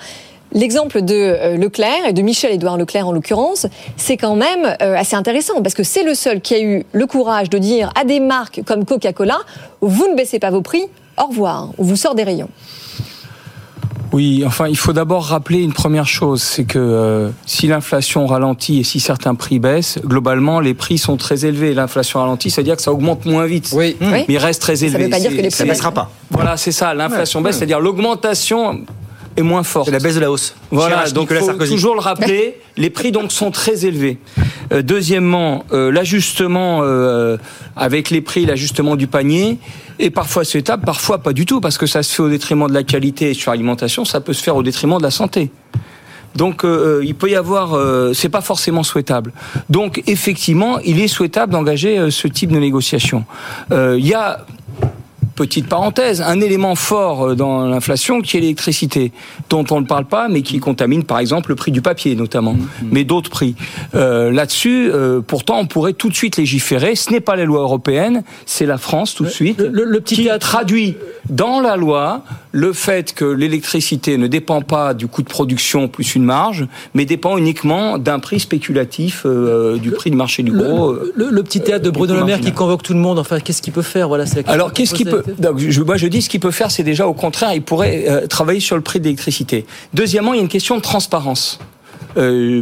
[0.54, 3.66] L'exemple de euh, Leclerc et de Michel-Édouard Leclerc en l'occurrence,
[3.98, 7.08] c'est quand même euh, assez intéressant parce que c'est le seul qui a eu le
[7.08, 9.40] courage de dire à des marques comme Coca-Cola,
[9.82, 10.84] vous ne baissez pas vos prix,
[11.22, 12.50] au revoir, on vous sort des rayons.
[14.12, 18.82] Oui, enfin, il faut d'abord rappeler une première chose, c'est que euh, si l'inflation ralentit
[18.82, 21.74] et si certains prix baissent, globalement, les prix sont très élevés.
[21.74, 23.98] L'inflation ralentit, c'est-à-dire que ça augmente moins vite, oui.
[24.00, 24.92] mais il reste très élevé.
[24.92, 26.12] Ça ne veut pas dire que les prix ne baissera pas.
[26.30, 26.94] Voilà, c'est ça.
[26.94, 28.82] L'inflation baisse, c'est-à-dire l'augmentation
[29.36, 29.86] est moins forte.
[29.86, 30.56] C'est la baisse de la hausse.
[30.72, 32.60] Voilà, donc il faut toujours le rappeler.
[32.78, 34.18] les prix donc sont très élevés.
[34.72, 37.38] Euh, deuxièmement, euh, l'ajustement euh,
[37.76, 39.60] avec les prix, l'ajustement du panier
[40.00, 42.74] est parfois souhaitable, parfois pas du tout, parce que ça se fait au détriment de
[42.74, 45.52] la qualité et sur l'alimentation, ça peut se faire au détriment de la santé.
[46.36, 46.66] Donc
[47.04, 47.78] il peut y avoir,
[48.16, 49.32] c'est pas forcément souhaitable.
[49.70, 53.24] Donc effectivement, il est souhaitable d'engager ce type de négociation.
[53.70, 54.44] Il y a
[55.36, 59.12] petite parenthèse, un élément fort euh, dans l'inflation qui est l'électricité,
[59.50, 62.54] dont on ne parle pas, mais qui contamine par exemple le prix du papier notamment,
[62.54, 62.88] mm-hmm.
[62.92, 63.56] mais d'autres prix.
[63.96, 66.96] Euh, Là-dessus, euh, pourtant, on pourrait tout de suite légiférer.
[66.96, 70.30] Ce n'est pas les lois européennes, c'est la France tout de suite le, petit qui
[70.40, 70.96] traduit
[71.30, 76.16] dans la loi le fait que l'électricité ne dépend pas du coût de production plus
[76.16, 80.96] une marge, mais dépend uniquement d'un prix spéculatif euh, du prix du marché du gros.
[81.16, 83.20] Le, petit théâtre de Bruno Le Maire qui convoque tout le monde.
[83.20, 84.08] Enfin, qu'est-ce qu'il peut faire?
[84.08, 84.26] Voilà.
[84.46, 87.08] Alors, qu'est-ce qu'il peut donc, je, moi, je dis ce qu'il peut faire, c'est déjà
[87.08, 89.66] au contraire, il pourrait euh, travailler sur le prix de l'électricité.
[89.94, 91.60] Deuxièmement, il y a une question de transparence.
[92.18, 92.62] Euh,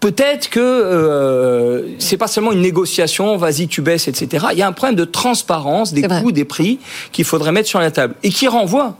[0.00, 4.46] Peut-être que euh, c'est pas seulement une négociation, vas-y tu baisses, etc.
[4.52, 6.78] Il y a un problème de transparence des coûts, des prix
[7.12, 8.96] qu'il faudrait mettre sur la table et qui renvoie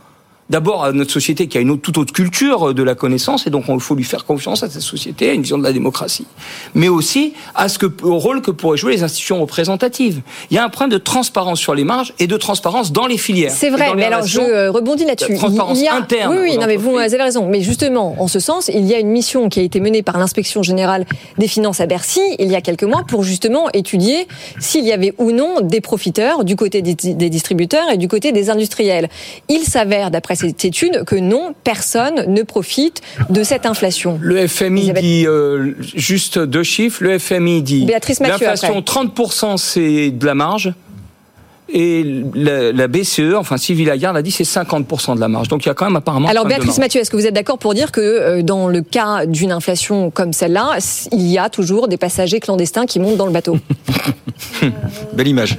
[0.50, 3.64] d'abord à notre société qui a une toute autre culture de la connaissance, et donc
[3.68, 6.26] il faut lui faire confiance à cette société, à une vision de la démocratie,
[6.74, 10.20] mais aussi à ce que, au rôle que pourraient jouer les institutions représentatives.
[10.50, 13.18] Il y a un problème de transparence sur les marges et de transparence dans les
[13.18, 13.52] filières.
[13.54, 15.36] C'est vrai, mais alors je euh, rebondis là-dessus.
[15.36, 15.94] Transparence il y a...
[15.94, 16.34] interne.
[16.34, 17.48] Oui, oui, non, mais vous avez raison.
[17.48, 20.18] Mais justement, en ce sens, il y a une mission qui a été menée par
[20.18, 21.06] l'inspection générale
[21.38, 24.26] des finances à Bercy il y a quelques mois pour justement étudier
[24.58, 28.50] s'il y avait ou non des profiteurs du côté des distributeurs et du côté des
[28.50, 29.08] industriels.
[29.48, 34.18] Il s'avère, d'après cette étude que non, personne ne profite de cette inflation.
[34.20, 37.86] Le FMI dit, euh, juste deux chiffres, le FMI dit
[38.20, 40.72] l'inflation 30% c'est de la marge.
[41.72, 45.46] Et la, BCE, enfin Sylvie Lagarde a dit c'est 50% de la marge.
[45.48, 46.28] Donc il y a quand même apparemment.
[46.28, 49.26] Alors Béatrice Mathieu, est-ce que vous êtes d'accord pour dire que euh, dans le cas
[49.26, 50.78] d'une inflation comme celle-là,
[51.12, 53.56] il y a toujours des passagers clandestins qui montent dans le bateau?
[55.12, 55.58] Belle image.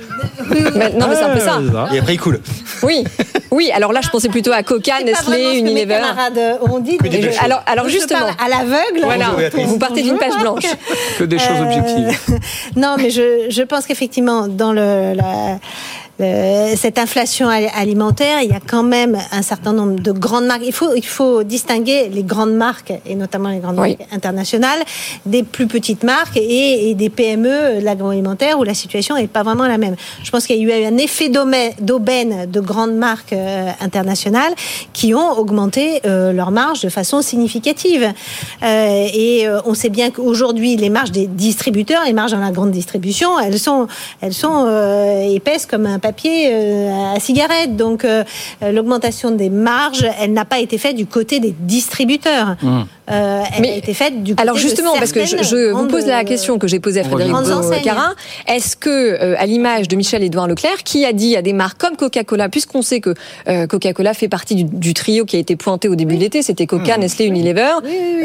[0.50, 1.62] non mais c'est un peu ça.
[1.94, 2.42] Et après il coule.
[2.84, 3.04] Oui,
[3.52, 3.72] oui.
[3.74, 6.02] Alors là, je pensais plutôt à Coca, Nestlé, Unilever.
[6.62, 6.98] ont dit.
[7.42, 9.02] alors, alors justement, à l'aveugle.
[9.04, 9.32] Voilà.
[9.66, 10.66] Vous partez d'une page blanche.
[11.18, 12.18] Que des choses objectives.
[12.76, 15.60] non, mais je, je pense qu'effectivement, dans le la,
[16.22, 20.46] le- cette inflation al- alimentaire, il y a quand même un certain nombre de grandes
[20.46, 20.62] marques.
[20.66, 24.80] Il faut, il faut distinguer les grandes marques, et notamment les grandes marques internationales,
[25.26, 29.44] des plus petites marques et, et des PME de l'agroalimentaire où la situation n'est pas
[29.44, 29.96] vraiment la même.
[30.24, 31.30] Je pense qu'il y a eu un effet
[31.80, 34.54] d'aubaine de grandes marques euh, internationales
[34.94, 38.04] qui ont augmenté euh, leurs marges de façon significative.
[38.64, 42.52] Euh, et euh, on sait bien qu'aujourd'hui, les marges des distributeurs, les marges dans la
[42.52, 43.88] grande distribution, elles sont,
[44.22, 47.76] elles sont euh, épaisses comme un papier euh, à cigarette.
[47.76, 48.24] Donc euh,
[48.62, 52.56] l'augmentation des marges, elle n'a pas été faite du côté des distributeurs.
[53.12, 56.06] Euh, elle a été faite du côté Alors de justement, parce que je, vous pose
[56.06, 57.34] la euh, question que j'ai posée à Frédéric.
[57.84, 58.16] Carin,
[58.48, 61.96] est-ce que, euh, à l'image de Michel-Édouard Leclerc, qui a dit à des marques comme
[61.98, 63.14] Coca-Cola, puisqu'on sait que
[63.48, 66.42] euh, Coca-Cola fait partie du, du trio qui a été pointé au début de l'été,
[66.42, 67.74] c'était Coca, Nestlé, Unilever,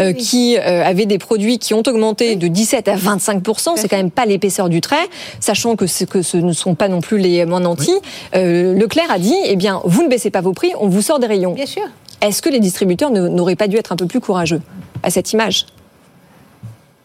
[0.01, 3.96] euh, qui euh, avaient des produits qui ont augmenté de 17 à 25% c'est quand
[3.96, 4.96] même pas l'épaisseur du trait,
[5.40, 7.94] sachant que, ce- que ce ne sont pas non plus les moins nantis.
[8.35, 11.18] Euh, Leclerc a dit, eh bien, vous ne baissez pas vos prix, on vous sort
[11.18, 11.53] des rayons.
[11.53, 11.83] Bien sûr.
[12.20, 14.61] Est-ce que les distributeurs n'auraient pas dû être un peu plus courageux
[15.02, 15.66] à cette image?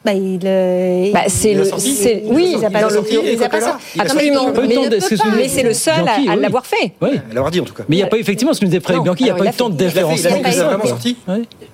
[0.03, 3.17] Bah, il, euh, Bah, c'est il- le, c'est, oui, il a pas dans le sorti,
[3.23, 3.99] il a pas sorti.
[3.99, 4.51] absolument.
[4.51, 6.41] Pas eu le Mais, c'est le seul Bianchi, à, à oui.
[6.41, 6.93] l'avoir fait.
[7.01, 7.09] Oui.
[7.29, 7.83] Elle l'aura dit en tout cas.
[7.87, 9.45] Mais il n'y a pas effectivement ce que nous disait Bianchi, il n'y a pas
[9.45, 11.17] eu temps de fait- il a vraiment sorti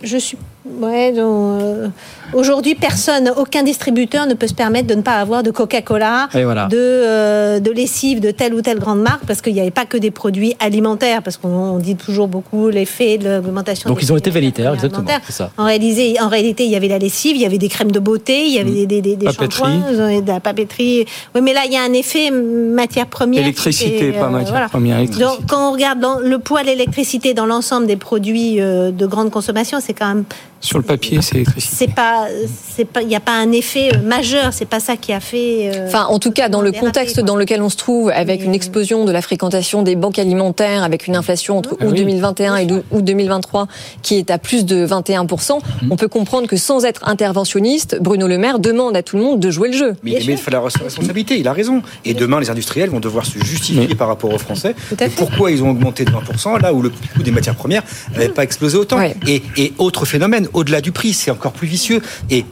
[0.04, 0.38] Je suis.
[0.80, 1.88] Ouais, euh,
[2.34, 6.68] aujourd'hui, personne, aucun distributeur ne peut se permettre de ne pas avoir de Coca-Cola, voilà.
[6.68, 9.86] de, euh, de lessive de telle ou telle grande marque, parce qu'il n'y avait pas
[9.86, 13.90] que des produits alimentaires, parce qu'on on dit toujours beaucoup l'effet de l'augmentation.
[13.90, 15.08] Donc des ils ont été produits exactement.
[15.30, 15.52] ça.
[15.58, 18.00] En réalité, en réalité, il y avait la lessive, il y avait des crèmes de
[18.00, 21.06] beauté, il y avait des, des, des, des shampoings, ont- de la papeterie.
[21.34, 23.42] Oui, mais là, il y a un effet matière première.
[23.42, 24.70] Électricité, pas matière voilà.
[24.70, 25.26] première, électricité.
[25.26, 29.06] Donc, quand on regarde dans le poids de l'électricité dans l'ensemble des produits euh, de
[29.06, 30.24] grande consommation, c'est quand même
[30.60, 31.76] Sur le papier, c'est électricité.
[31.78, 32.28] c'est pas
[32.76, 35.20] c'est pas il n'y a pas un effet euh, majeur c'est pas ça qui a
[35.20, 37.24] fait euh, Enfin, en tout cas, dans le contexte quoi.
[37.24, 41.08] dans lequel on se trouve, avec une explosion de la fréquentation des banques alimentaires, avec
[41.08, 42.00] une inflation entre Ah août oui.
[42.00, 43.68] 2021 et août 2023
[44.02, 45.92] qui est à plus de 21%, Mmh.
[45.92, 49.40] on peut comprendre que sans être interventionniste, Bruno Le Maire demande à tout le monde
[49.40, 49.96] de jouer le jeu.
[50.04, 51.82] Mais il met la responsabilité, il a raison.
[52.06, 54.76] Et demain, les industriels vont devoir se justifier par rapport aux Français
[55.16, 58.44] pourquoi ils ont augmenté de 20%, là où le coût des matières premières n'avait pas
[58.44, 59.00] explosé autant.
[59.28, 62.02] Et, et autre phénomène, au-delà du prix, c'est encore plus vicieux.
[62.30, 62.46] Et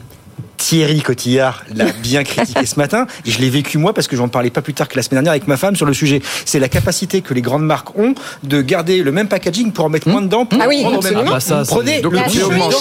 [0.56, 4.28] Thierry Cotillard l'a bien critiqué ce matin, et je l'ai vécu moi parce que j'en
[4.28, 6.20] parlais pas plus tard que la semaine dernière avec ma femme sur le sujet.
[6.44, 9.88] C'est la capacité que les grandes marques ont de garder le même packaging pour en
[9.88, 10.46] mettre moins dedans.
[10.46, 11.24] Pour Ah oui, prendre même.
[11.26, 12.74] Ah bah ça, Prenez le prix augmente.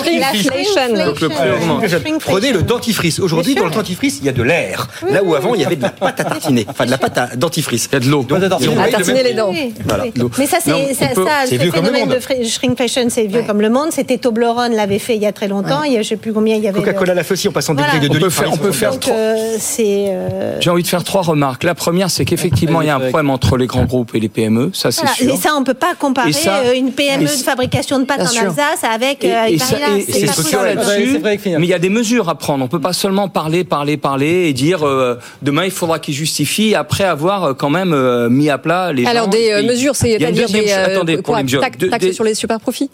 [2.20, 3.20] Prenez le dentifrice.
[3.20, 4.88] Aujourd'hui, dans le dentifrice, il y a de l'air.
[5.10, 6.66] Là où avant, il y avait de la pâte à tartiner.
[6.68, 7.88] Enfin, de la pâte à dentifrice.
[7.92, 8.26] Il y a de l'eau.
[8.32, 9.54] À tartiner les dents.
[9.86, 10.06] Voilà.
[10.38, 11.08] Mais ça, c'est ça,
[11.50, 12.40] ce vieux comme le phénomène monde.
[12.40, 13.92] de shrinkflation, c'est vieux comme le monde.
[13.92, 15.84] C'était Toblerone l'avait fait il y a très longtemps.
[15.84, 16.80] Il y a, je sais plus combien il y avait.
[16.80, 17.94] Coca-Cola l'a fait aussi passant des Voilà.
[17.94, 18.42] bouteilles de On 2 peut litres.
[18.42, 21.64] faire- on peut faire Donc, euh, euh, J'ai envie de faire trois remarques.
[21.64, 24.30] La première, c'est qu'effectivement, il y a un problème entre les grands groupes et les
[24.30, 25.16] PME, ça c'est voilà.
[25.16, 25.34] sûr.
[25.34, 28.28] Et ça, on peut pas comparer ça- euh, une PME de fabrication de pâtes en
[28.28, 28.44] sûr.
[28.44, 29.24] Alsace avec.
[29.24, 29.98] Et, avec et ça- Barilla.
[29.98, 30.64] et- et C'est possible.
[30.64, 31.20] là-dessus.
[31.24, 32.64] Mais il y a des mesures à prendre.
[32.64, 36.76] On peut pas seulement parler, parler, parler et dire euh, demain il faudra qu'ils justifient
[36.76, 39.30] après avoir quand même euh, mis à plat les Alors gens.
[39.32, 42.90] des mesures, c'est-à-dire des attendez, pour quoi, les des- sur les super profits.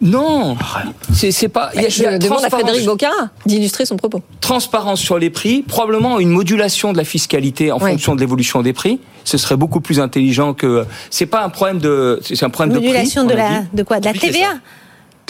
[0.00, 0.56] Non,
[1.12, 1.70] c'est pas.
[1.74, 4.20] il y a- Je il y a demande à transparence- Frédéric Bocara d'illustrer son propos.
[4.40, 8.72] transparence sur les prix, probablement une modulation de la fiscalité en fonction de l'évolution des
[8.72, 8.98] prix.
[9.24, 10.84] Ce serait beaucoup plus intelligent que.
[11.10, 12.20] C'est pas un problème de.
[12.24, 13.42] C'est un problème Modulation de de prix.
[13.42, 13.66] on a la dit.
[13.74, 14.00] de quoi?
[14.00, 14.48] De la TVA.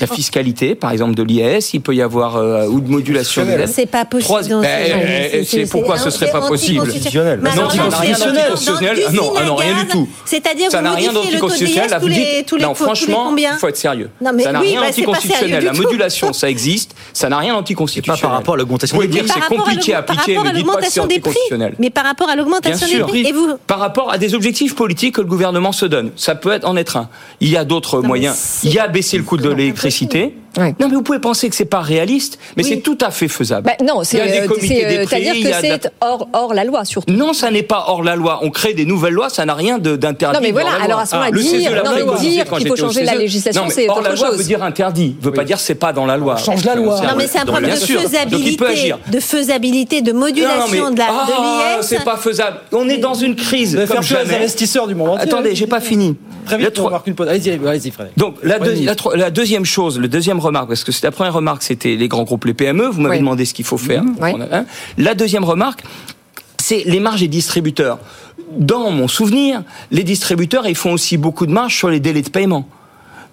[0.03, 3.67] La fiscalité, par exemple de l'IS, il peut y avoir euh, ou de modulation des.
[3.69, 4.61] C'est pas possible.
[4.61, 7.41] Ben, c'est- euh, c'est pourquoi ce serait pas possible anticonstitutionnel.
[7.41, 8.53] Non, d'anticonstitutionnel.
[8.53, 8.73] dans
[9.09, 10.09] Ah non, ah non, rien du tout.
[10.25, 11.91] C'est-à-dire Ça vous n'a rien d'anticonstitutionnel.
[11.91, 14.11] Là, tous vous les dites, tous les non, tous les franchement, il faut être sérieux.
[14.21, 15.65] Non, mais ça n'a oui, rien bah, pas d'anticonstitutionnel.
[15.65, 16.97] La modulation, ça existe.
[17.13, 18.21] Ça n'a rien d'anticonstitutionnel.
[18.21, 20.45] par rapport à l'augmentation Vous des pouvez dire Mais que c'est compliqué à appliquer, rapport
[20.45, 21.31] mais à dites pas que c'est l'augmentation des prix.
[21.31, 21.75] anticonstitutionnel.
[21.79, 23.27] Mais par rapport à l'augmentation des prix.
[23.29, 26.11] Et vous Par rapport à des objectifs politiques que le gouvernement se donne.
[26.17, 27.09] Ça peut être en être un.
[27.41, 28.61] Il y a d'autres moyens.
[28.65, 29.92] Il y a baisser le coût de l'électricité.
[30.59, 33.67] Non, mais vous pouvez penser que c'est pas réaliste, mais c'est tout à fait faisable.
[33.67, 34.25] Bah, non, c'est euh,
[34.61, 37.11] c'est, euh, c'est-à-dire que c'est hors, hors la loi surtout.
[37.13, 38.41] Non, ça n'est pas hors la loi.
[38.43, 40.37] On crée des nouvelles lois, ça n'a rien de- d'interdit.
[40.37, 43.69] Non, mais voilà, alors à ce moment-là, Le dire- qu'il faut changer la législation, Non,
[43.69, 44.39] mais c'est hors autre la loi chose.
[44.39, 46.37] veut dire interdit, veut pas dire c'est pas dans la loi.
[46.37, 47.01] change la loi.
[47.01, 51.07] Non, mais c'est un problème de faisabilité, de faisabilité, de Non, modulation mais- de la
[51.09, 51.87] ah, de l'IS.
[51.87, 52.59] c'est pas faisable.
[52.73, 54.35] On est dans une crise faire jamais.
[54.37, 55.23] investisseurs du monde entier.
[55.23, 56.17] Attendez, j'ai pas fini.
[56.47, 57.29] Très La vite, on marque une pause.
[57.29, 58.19] Allez-y, allez-y, Frédéric.
[58.19, 58.85] Donc la, deux- Vas-y.
[58.85, 61.97] la tro- la deuxième chose, le deuxième remarque, parce que c'est la première remarque, c'était
[61.97, 62.87] les grands groupes, les PME.
[62.89, 63.21] Vous m'avez Oui.
[63.21, 64.03] demandé ce qu'il faut faire.
[64.21, 64.31] Oui.
[64.51, 64.65] A- hein.
[64.99, 65.83] La deuxième remarque,
[66.63, 67.99] c'est les marges des distributeurs.
[68.59, 72.29] Dans mon souvenir, les distributeurs, ils font aussi beaucoup de marge sur les délais de
[72.31, 72.69] paiement.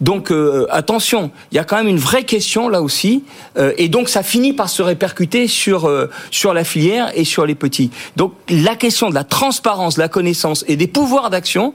[0.02, 3.26] Donc euh, attention, il y a quand même une vraie question là aussi,
[3.58, 7.45] euh, et donc ça finit par se répercuter sur euh, sur la filière et sur
[7.45, 7.91] les petits.
[8.15, 11.74] Donc la question de la transparence, de la connaissance et des pouvoirs d'action,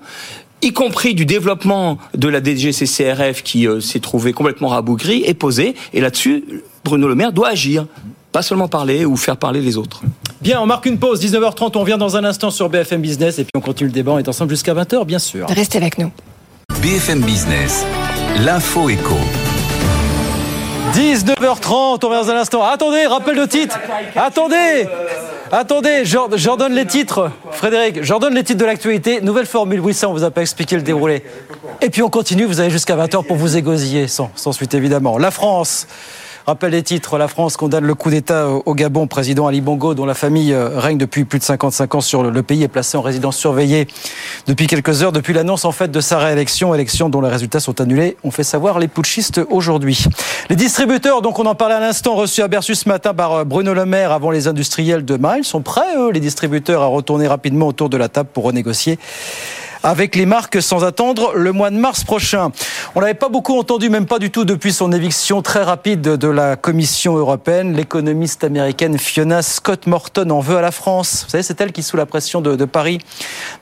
[0.64, 5.74] y compris du développement de la DGCCRF qui euh, s'est trouvé complètement rabougri, est posée.
[5.92, 6.44] Et là-dessus,
[6.85, 7.87] Bruno Le Maire doit agir,
[8.33, 10.03] pas seulement parler ou faire parler les autres.
[10.40, 13.44] Bien, on marque une pause, 19h30, on vient dans un instant sur BFM Business et
[13.44, 15.46] puis on continue le débat, on est ensemble jusqu'à 20h bien sûr.
[15.48, 16.11] Restez avec nous.
[16.83, 17.85] BFM Business,
[18.44, 19.16] l'info éco.
[20.94, 22.62] 19h30, on vient dans un instant.
[22.62, 23.78] Attendez, rappel de titre.
[24.14, 24.87] Attendez,
[25.50, 26.28] attendez, j'en
[26.70, 27.33] les titres.
[27.50, 29.20] Frédéric, j'en donne les titres de l'actualité.
[29.20, 31.24] Nouvelle formule, oui, ça, on vous a pas expliqué le déroulé.
[31.80, 35.18] Et puis on continue, vous avez jusqu'à 20h pour vous égosiller, sans suite évidemment.
[35.18, 35.88] La France.
[36.46, 39.07] Rappel des titres, la France condamne le coup d'État au Gabon.
[39.07, 42.42] Président Ali Bongo, dont la famille euh, règne depuis plus de 55 ans sur le
[42.42, 43.88] pays, est placé en résidence surveillée
[44.46, 47.80] depuis quelques heures, depuis l'annonce en fait de sa réélection, élection dont les résultats sont
[47.80, 48.18] annulés.
[48.24, 50.04] On fait savoir les putschistes aujourd'hui.
[50.50, 53.44] Les distributeurs, donc on en parlait à l'instant, reçus à Bersus ce matin par euh,
[53.44, 55.38] Bruno Le Maire avant les industriels demain.
[55.38, 58.98] Ils sont prêts, eux, les distributeurs, à retourner rapidement autour de la table pour renégocier
[59.85, 62.51] avec les marques sans attendre le mois de mars prochain.
[62.94, 66.29] On n'avait pas beaucoup entendu, même pas du tout depuis son éviction très rapide de
[66.29, 67.75] la Commission européenne.
[67.75, 71.25] L'économiste américaine Fiona Scott Morton en veut à la France.
[71.25, 72.99] Vous savez, c'est elle qui, sous la pression de, de Paris,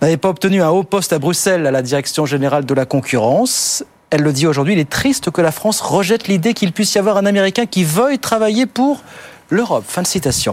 [0.00, 3.84] n'avait pas obtenu un haut poste à Bruxelles à la direction générale de la concurrence.
[4.10, 6.98] Elle le dit aujourd'hui, il est triste que la France rejette l'idée qu'il puisse y
[6.98, 9.00] avoir un Américain qui veuille travailler pour
[9.52, 9.84] l'Europe.
[9.86, 10.52] Fin de citation.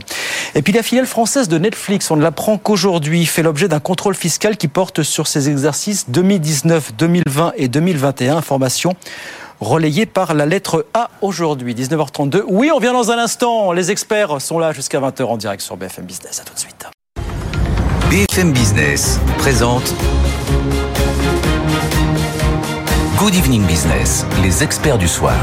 [0.55, 4.15] Et puis la filiale française de Netflix, on ne l'apprend qu'aujourd'hui, fait l'objet d'un contrôle
[4.15, 8.37] fiscal qui porte sur ses exercices 2019, 2020 et 2021.
[8.37, 8.95] Information
[9.59, 12.43] relayée par la lettre A aujourd'hui, 19h32.
[12.47, 13.71] Oui, on vient dans un instant.
[13.71, 16.39] Les experts sont là jusqu'à 20h en direct sur BFM Business.
[16.39, 16.87] À tout de suite.
[18.09, 19.93] BFM Business présente
[23.17, 25.35] Good Evening Business, les experts du soir.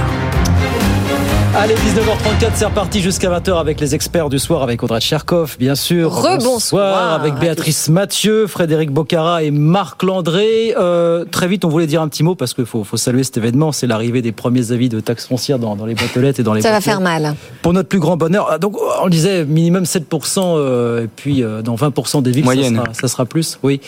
[1.59, 5.75] Allez, 19h34, c'est reparti jusqu'à 20h avec les experts du soir, avec Audrey Tcherkov, bien
[5.75, 6.12] sûr.
[6.12, 7.14] Rebonsoir.
[7.14, 10.75] Avec Béatrice Mathieu, Frédéric Bocara et Marc Landré.
[10.77, 13.38] Euh, très vite, on voulait dire un petit mot parce qu'il faut, faut, saluer cet
[13.38, 13.73] événement.
[13.73, 16.42] C'est l'arrivée des premiers avis de taxes foncières dans, dans les boîtes aux lettres et
[16.42, 17.35] dans les Ça va faire mal.
[17.62, 18.49] Pour notre plus grand bonheur.
[18.51, 22.45] Ah, donc, on disait minimum 7%, euh, et puis euh, dans 20% des villes.
[22.45, 23.59] Ça, sera, ça sera plus.
[23.62, 23.81] Oui.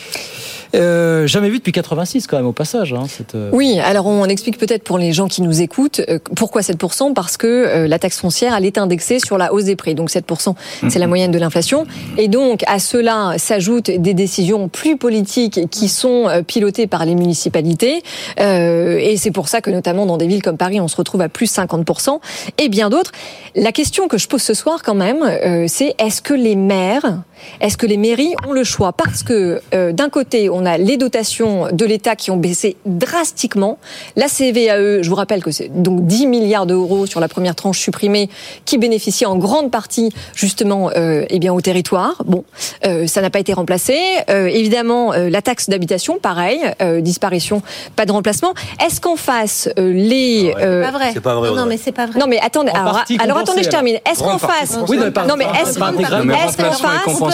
[0.75, 2.93] Euh, jamais vu depuis 86 quand même au passage.
[2.93, 3.35] Hein, cette...
[3.51, 7.37] Oui, alors on explique peut-être pour les gens qui nous écoutent euh, pourquoi 7% parce
[7.37, 10.53] que euh, la taxe foncière elle est indexée sur la hausse des prix, donc 7%
[10.89, 11.85] c'est la moyenne de l'inflation.
[12.17, 18.03] Et donc à cela s'ajoutent des décisions plus politiques qui sont pilotées par les municipalités.
[18.37, 21.29] Et c'est pour ça que notamment dans des villes comme Paris on se retrouve à
[21.29, 22.19] plus 50%
[22.57, 23.11] et bien d'autres.
[23.55, 25.19] La question que je pose ce soir quand même
[25.67, 27.21] c'est est-ce que les maires
[27.61, 28.93] est-ce que les mairies ont le choix?
[28.93, 33.77] Parce que euh, d'un côté, on a les dotations de l'État qui ont baissé drastiquement.
[34.15, 37.79] La CVAE, je vous rappelle que c'est donc 10 milliards d'euros sur la première tranche
[37.79, 38.29] supprimée
[38.65, 42.23] qui bénéficie en grande partie justement euh, eh bien au territoire.
[42.25, 42.43] Bon,
[42.85, 43.97] euh, ça n'a pas été remplacé.
[44.29, 47.61] Euh, évidemment, euh, la taxe d'habitation, pareil, euh, disparition,
[47.95, 48.53] pas de remplacement.
[48.85, 51.11] Est-ce qu'en face les C'est pas vrai.
[51.13, 51.51] C'est pas vrai.
[51.51, 52.19] Non, mais c'est pas vrai.
[52.19, 52.75] non mais attendez, En
[53.19, 53.95] alors, attendez, je termine.
[54.09, 56.33] Est-ce partie face Oui, mais pas- Non mais est-ce pas intégralement.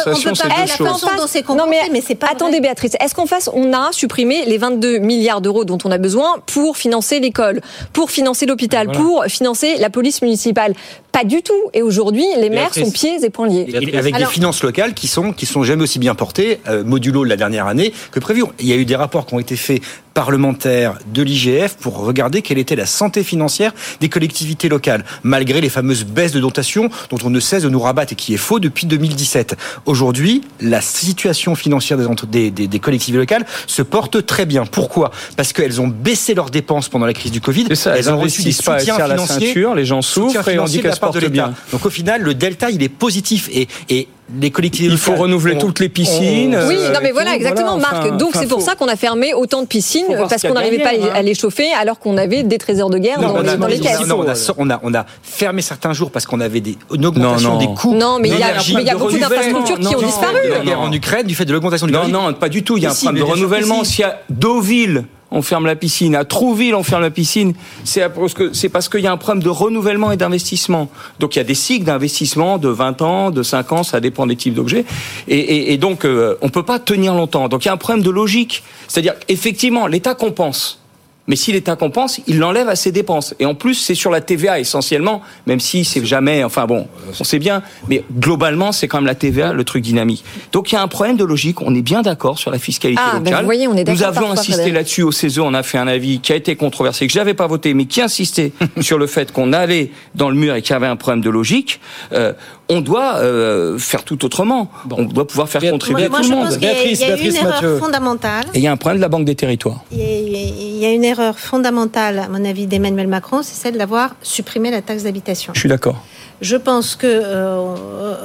[0.03, 0.87] Compensation, c'est pas deux choses.
[0.87, 0.93] non
[1.33, 2.61] mais, compensé, mais c'est pas attendez vrai.
[2.61, 6.37] Béatrice, est-ce qu'en face on a supprimé les 22 milliards d'euros dont on a besoin
[6.45, 7.61] pour financer l'école,
[7.93, 8.99] pour financer l'hôpital, Voilà.
[8.99, 10.73] pour financer la police municipale?
[11.11, 11.53] Pas du tout.
[11.73, 13.67] Et aujourd'hui, les maires sont pieds et poings liés.
[13.73, 17.23] Avec Alors- des finances locales qui sont qui sont jamais aussi bien portées, euh, modulo
[17.23, 18.43] la dernière année que prévu.
[18.59, 19.81] Il y a eu des rapports qui ont été faits
[20.15, 25.69] parlementaires de l'IGF pour regarder quelle était la santé financière des collectivités locales, malgré les
[25.69, 28.59] fameuses baisses de dotation dont on ne cesse de nous rabattre et qui est faux
[28.59, 29.55] depuis 2017.
[29.85, 34.65] Aujourd'hui, la situation financière des, entre- des, des- collectivités locales se porte très bien.
[34.65, 35.11] Pourquoi?
[35.35, 37.75] Parce qu'elles ont baissé leurs dépenses pendant la crise du Covid.
[37.75, 39.15] Ça, elles ont reçu des soutiens la
[39.47, 41.53] ceinture, les gens souffrent et on dit qu'elles se portent bien.
[41.73, 44.07] Donc au final, le delta, il est positif et, et
[44.41, 46.57] les collectivités Il faut locales renouveler toutes les piscines.
[46.67, 48.05] Oui, non mais voilà, tout, exactement, voilà, Marc.
[48.07, 50.53] enfin, Donc enfin, c'est pour faut- ça qu'on a fermé autant de piscines parce qu'on
[50.55, 51.19] n'arrivait pas à les- derrière, hein.
[51.19, 54.05] à les chauffer alors qu'on avait des trésors de guerre Non, dans, les caisses.
[54.07, 57.05] non, on, a, on, a, on a fermé certains jours parce qu'on avait des, une
[57.05, 57.67] augmentation Non, non.
[57.73, 57.93] des coûts.
[57.93, 60.37] Non, mais il y a- il y beaucoup d'infrastructures qui ont disparu.
[60.49, 62.11] La guerre en Ukraine, du fait de l'augmentation du Non, prix.
[62.11, 62.77] non, pas du tout.
[62.77, 63.83] Il y a un problème de renouvellement.
[63.83, 63.91] si.
[63.95, 65.05] S'il y a Deauville,
[65.35, 66.15] on ferme la piscine.
[66.15, 67.53] À Trouville, on ferme la piscine.
[67.83, 70.89] C'est parce que c'est parce qu'il y a un problème de renouvellement et d'investissement.
[71.19, 74.25] Donc il y a des cycles d'investissement de 20 ans, de 5 ans, ça dépend
[74.25, 74.85] des types d'objets.
[75.27, 77.47] Et, et- et donc euh, on peut pas tenir longtemps.
[77.49, 78.63] Donc il y a un problème de logique.
[78.87, 80.79] C'est-à-dire effectivement l'État compense.
[81.27, 83.33] Mais si l'État compense, il l'enlève à ses dépenses.
[83.39, 86.87] Et en plus, c'est sur la TVA essentiellement, même si c'est jamais, enfin bon,
[87.19, 90.23] on sait bien, mais globalement, c'est quand même la TVA, le truc dynamique.
[90.51, 93.01] Donc il y a un problème de logique, on est bien d'accord sur la fiscalité
[93.03, 93.39] Ah, ben, locale.
[93.39, 95.79] vous voyez, on est d'accord Nous avons parfois, insisté là-dessus au CESE, on a fait
[95.79, 98.97] un avis qui a été controversé, que je n'avais pas voté, mais qui insistait sur
[98.97, 101.79] le fait qu'on allait dans le mur et qu'il y avait un problème de logique.
[102.13, 102.33] Euh,
[102.69, 104.69] on doit euh, faire tout autrement.
[104.91, 106.49] On doit pouvoir faire contribuer Moi, tout le monde.
[106.49, 108.45] qu'il y a, il y a une erreur fondamentale.
[108.53, 109.83] Et il y a un problème de la Banque des territoires.
[109.91, 113.55] Il y a- il y a une erreur fondamentale, à mon avis, d'Emmanuel Macron, c'est
[113.55, 115.53] celle d'avoir supprimé la taxe d'habitation.
[115.53, 116.01] Je suis d'accord.
[116.41, 117.57] Je pense que euh,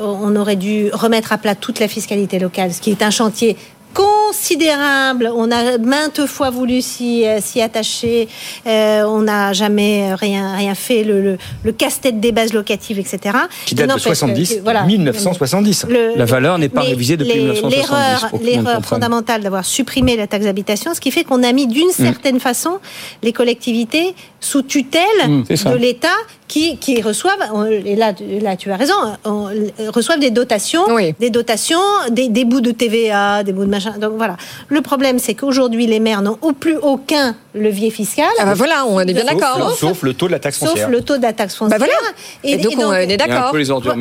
[0.03, 3.57] on aurait dû remettre à plat toute la fiscalité locale, ce qui est un chantier
[3.95, 5.31] considérable.
[5.35, 8.29] On a maintes fois voulu s'y euh, s'y attacher.
[8.67, 11.05] Euh, on n'a jamais rien rien fait.
[11.05, 13.19] Le, le, le casse-tête des bases locatives, etc.
[13.67, 14.85] Qui date de N'empêche que- 70, que- voilà.
[14.85, 15.87] 1970.
[15.89, 18.45] Le- La valeur n'est pas révisée depuis les- 1970.
[18.45, 21.93] L'erreur, fondamentale d'avoir supprimé la taxe d'habitation, ce qui fait qu'on a mis d'une Mm.
[21.93, 22.79] certaine façon
[23.23, 26.09] les collectivités sous tutelle Mm, de l'État
[26.49, 27.39] qui, qui reçoivent,
[27.85, 29.49] et là, tu- là tu as raison, on-
[29.89, 30.83] reçoivent des dotations,
[31.19, 31.79] des dotations,
[32.11, 33.80] des, des bouts de TVA, des bouts de machin.
[33.99, 34.37] Donc voilà.
[34.69, 38.27] Le problème, c'est qu'aujourd'hui, les maires n'ont au plus aucun levier fiscal.
[38.39, 39.77] Ah bah voilà, on est bien Sauf- d'accord.
[39.77, 40.89] Sauf, le taux de la taxe Sauf foncière.
[40.91, 41.79] le taux de la taxe foncière.
[41.79, 42.01] Bah voilà.
[42.45, 43.53] Et donc, on est d'accord.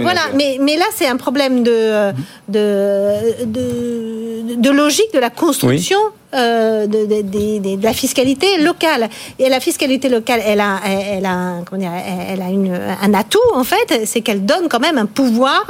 [0.04, 2.12] Voilà, mais, mais là, c'est un problème de,
[2.48, 5.98] de, de, de logique de la construction.
[6.34, 9.10] Euh, de, de- de- de- la fiscalité locale.
[9.40, 11.92] Et la fiscalité locale elle a elle a comment dire,
[12.30, 15.66] elle a une, un atout en fait c'est qu'elle donne quand même un pouvoir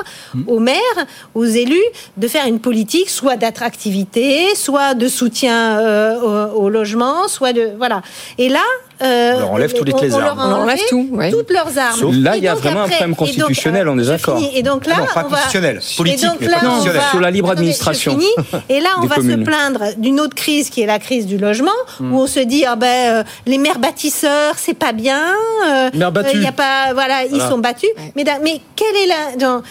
[0.48, 1.00] aux maires
[1.34, 7.28] aux élus de faire une politique soit d'attractivité soit de soutien euh, au, au logement
[7.28, 8.02] soit de voilà.
[8.38, 8.64] Et là
[9.02, 10.38] euh, On leur enlève toutes les on- on armes.
[10.38, 11.32] leur a On leur enlève tout, ouais.
[11.32, 13.88] toutes leurs armes Sauf- Là, il y a vraiment un après- problème et donc, constitutionnel,
[13.90, 14.42] on est d'accord.
[14.54, 16.60] Et donc là, Ah non, pas on va- constitutionnel, politique, et donc mais là, pas
[16.66, 17.02] on constitutionnel.
[17.06, 18.62] va- Sur la libre Attendez, administration finis.
[18.70, 19.40] Et là, on va communes.
[19.40, 22.14] se plaindre d'une autre crise qui est la crise du logement, Hmm.
[22.14, 22.88] où on se dit ah ben
[23.20, 25.22] euh, les maires bâtisseurs, c'est pas bien.
[25.68, 26.32] euh, Maires battus.
[26.36, 27.50] Il y a pas, voilà, ils Voilà.
[27.50, 27.90] sont battus.
[28.16, 29.62] Mais, da- mais quel est la, dans- euh,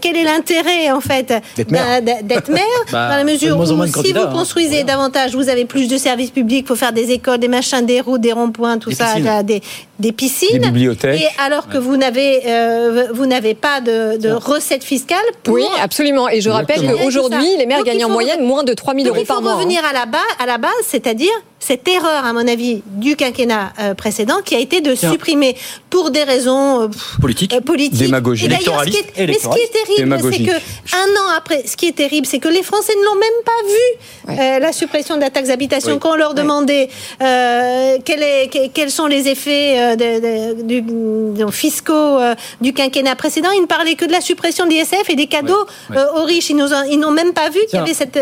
[0.00, 2.64] quel est l'intérêt en fait D'être maire.
[2.92, 4.30] Bah, dans la mesure où si vous hein.
[4.32, 8.00] construisez davantage, vous avez plus de services publics, faut faire des écoles, des machins, des
[8.00, 9.24] routes, des ronds-points, tout Des ça, piscines.
[9.24, 9.62] là, des,
[9.98, 11.20] des piscines, Des bibliothèques.
[11.20, 15.64] et alors que vous n'avez euh, vous n'avez pas de, de recettes fiscales pour Oui,
[15.82, 16.28] absolument.
[16.28, 19.04] Et je rappelle qu'aujourd'hui, les maires il gagnent en faut- moyenne moins de 3 000
[19.06, 19.52] donc, euros il faut par mois.
[19.52, 19.56] hein.
[19.56, 21.30] revenir à la base, à la base, c'est-à-dire
[21.66, 25.10] cette erreur, à mon avis, du quinquennat euh, précédent, qui a été de Tiens.
[25.12, 25.56] supprimer
[25.88, 27.94] pour des raisons euh, euh, politiques.
[27.94, 28.44] Démagogie.
[28.46, 29.24] Et d'ailleurs, ce qui est- Électoraliste.
[29.26, 32.38] Mais ce qui est terrible, c'est que un an après, ce qui est terrible, c'est
[32.38, 35.92] que les Français ne l'ont même pas vu euh, la suppression de la taxe d'habitation.
[35.94, 35.98] Oui.
[36.00, 36.88] Quand on leur demandait
[37.22, 42.34] euh, quel est- que- quels sont les effets euh, de- de- du- de- fiscaux euh,
[42.60, 45.64] du quinquennat précédent, ils ne parlaient que de la suppression de l'ISF et des cadeaux
[45.94, 46.50] euh, aux riches.
[46.50, 48.12] Ils n'ont même pas vu qu'il y avait cette,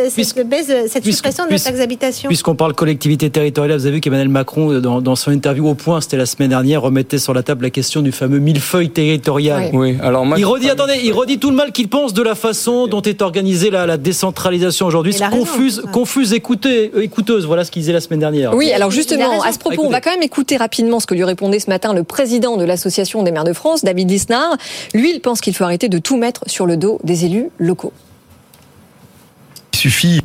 [0.47, 2.28] baisse, cette suppression de la taxe d'habitation.
[2.28, 6.01] Puisqu'on parle collectivité territoriale, vous avez vu qu'Emmanuel Macron, dans, dans son interview au point,
[6.01, 9.70] c'était la semaine dernière, remettait sur la table la question du fameux millefeuille territorial.
[9.72, 12.35] Oui, alors moi, Il redit, attendez, il redit tout le mal qu'il pense de la
[12.35, 15.12] façon dont est organisée la, la décentralisation aujourd'hui.
[15.12, 17.47] C'est raison, confuse, confuse écoutez, euh, écouteuse.
[17.47, 18.55] Voilà ce qu'il disait la semaine dernière.
[18.55, 19.89] Oui, alors justement, à ce propos, Écoutez.
[19.89, 22.64] on va quand même écouter rapidement ce que lui répondait ce matin le président de
[22.64, 24.57] l'Association des maires de France, David Lisnard.
[24.95, 27.93] Lui, il pense qu'il faut arrêter de tout mettre sur le dos des élus locaux.
[29.72, 30.20] Il suffit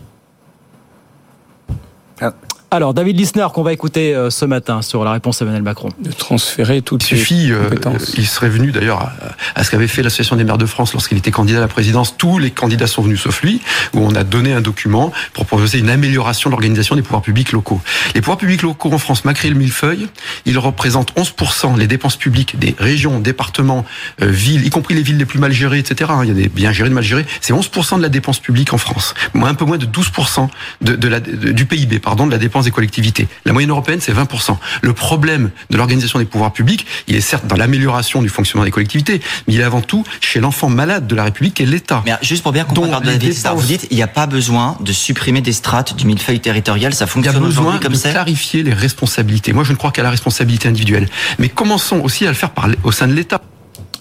[2.78, 5.90] Alors, David Lisnard, qu'on va écouter euh, ce matin sur la réponse à Emmanuel Macron.
[6.00, 7.72] de transférer toutes Il suffit, euh,
[8.16, 9.14] il serait venu d'ailleurs à,
[9.56, 12.18] à ce qu'avait fait l'Association des maires de France lorsqu'il était candidat à la présidence.
[12.18, 13.62] Tous les candidats sont venus sauf lui,
[13.96, 17.52] où on a donné un document pour proposer une amélioration de l'organisation des pouvoirs publics
[17.52, 17.82] locaux.
[18.14, 20.08] Les pouvoirs publics locaux en France, malgré le millefeuille,
[20.46, 23.86] ils représentent 11% les dépenses publiques des régions, départements,
[24.22, 26.12] euh, villes, y compris les villes les plus mal gérées, etc.
[26.22, 27.26] Il y a des bien gérées, de mal gérées.
[27.42, 29.16] C'est 11% de la dépense publique en France.
[29.34, 30.48] Un peu moins de 12%
[30.82, 33.28] de, de la, de- du PIB, pardon, de la dépense des collectivités.
[33.46, 34.58] La moyenne européenne, c'est 20%.
[34.82, 38.72] Le problème de l'organisation des pouvoirs publics, il est certes dans l'amélioration du fonctionnement des
[38.72, 42.04] collectivités, mais il est avant tout chez l'enfant malade de la République qui est l'État.
[42.06, 43.54] Mais juste pour bien comprendre, les ça.
[43.54, 47.06] vous dites il n'y a pas besoin de supprimer des strates du millefeuille territorial, ça
[47.06, 48.12] Il y a fonctionne besoin aujourd'hui comme de ça.
[48.12, 49.54] clarifier les responsabilités.
[49.54, 51.08] Moi, je ne crois qu'à la responsabilité individuelle.
[51.40, 53.42] Mais commençons aussi à le faire par, au sein de l'État.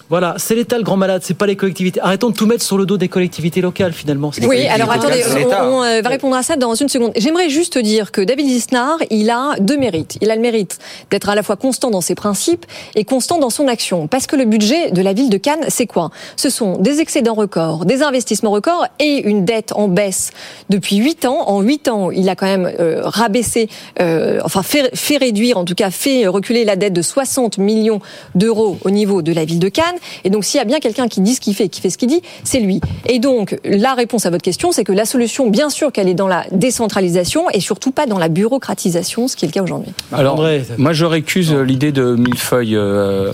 [0.09, 1.99] Voilà, c'est l'État le grand malade, c'est pas les collectivités.
[2.01, 4.31] Arrêtons de tout mettre sur le dos des collectivités locales, finalement.
[4.41, 5.21] Oui, alors attendez,
[5.61, 7.11] on, euh, va répondre à ça dans une seconde.
[7.17, 10.17] J'aimerais juste dire que David Lisnard, il a deux mérites.
[10.21, 10.79] Il a le mérite
[11.11, 14.07] d'être à la fois constant dans ses principes et constant dans son action.
[14.07, 16.09] Parce que le budget de la ville de Cannes, c'est quoi?
[16.37, 20.31] Ce sont des excédents records, des investissements records et une dette en baisse
[20.69, 21.49] depuis huit ans.
[21.49, 23.67] En huit ans, il a quand même euh, rabaissé,
[23.99, 27.99] euh, enfin fait, fait réduire, en tout cas fait reculer la dette de 60 millions
[28.35, 29.96] d'euros au niveau de la ville de Cannes.
[30.23, 31.97] Et donc, s'il y a bien quelqu'un qui dit ce qu'il fait, qui fait ce
[31.97, 32.81] qu'il dit, c'est lui.
[33.07, 36.13] Et donc, la réponse à votre question, c'est que la solution, bien sûr qu'elle est
[36.13, 39.91] dans la décentralisation et surtout pas dans la bureaucratisation, ce qui est le cas aujourd'hui.
[40.11, 40.41] Alors,
[40.77, 42.75] moi, je récuse l'idée de millefeuille.
[42.75, 43.33] Euh,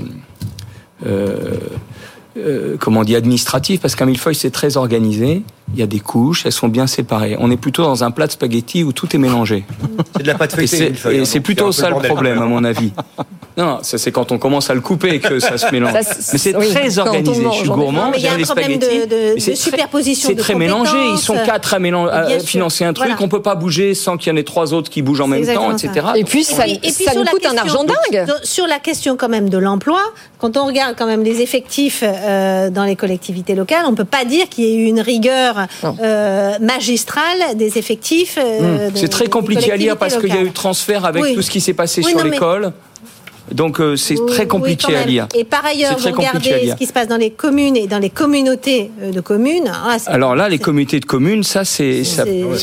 [1.06, 1.58] euh,
[2.38, 5.44] euh, comment on dit, administratif, parce qu'un millefeuille, c'est très organisé.
[5.74, 7.36] Il y a des couches, elles sont bien séparées.
[7.40, 9.64] On est plutôt dans un plat de spaghettis où tout est mélangé.
[10.16, 10.88] C'est de la pâte feuilletée.
[10.92, 12.92] Et c'est- c'est plutôt ça le problème, à mon avis.
[13.58, 15.94] Non, non, ça c'est quand on commence à le couper que ça se mélange.
[16.04, 17.42] Ça, mais c'est oui, très organisé.
[17.42, 19.08] mange, Je suis gourmand, Non, mais il y a j'aime un les problème spaghettis.
[19.08, 20.98] de- de- de superposition C'est très mélangé.
[21.14, 21.80] Ils sont quatre à,
[22.40, 23.08] financer un truc.
[23.08, 23.24] Voilà.
[23.24, 25.46] On peut pas bouger sans qu'il y en ait trois autres qui bougent en même
[25.46, 26.08] temps, etc.
[26.16, 28.26] Et puis, ça, Et puis ça sur nous la coûte un question- argent dingue.
[28.28, 30.02] sur- Sur la question quand même de l'emploi,
[30.40, 34.26] quand on regarde quand même les effectifs euh, dans les collectivités locales, on peut pas
[34.26, 35.53] dire qu'il y ait eu une rigueur
[36.02, 38.38] euh, magistrale des effectifs.
[38.42, 41.36] euh, de- C'est très compliqué à lire parce qu'il y a eu transfert avec Oui.
[41.36, 42.72] tout ce qui s'est passé Oui, sur mais- l'école.
[43.54, 45.28] Donc euh, c'est très compliqué à lire.
[45.36, 46.74] Et par ailleurs, C'est très vous compliqué à regardez lire.
[46.74, 49.72] ce qui se passe dans les communes et dans les communautés euh, de communes.
[49.74, 52.04] ah, c'est- Alors là, les communautés de communes, ça c'est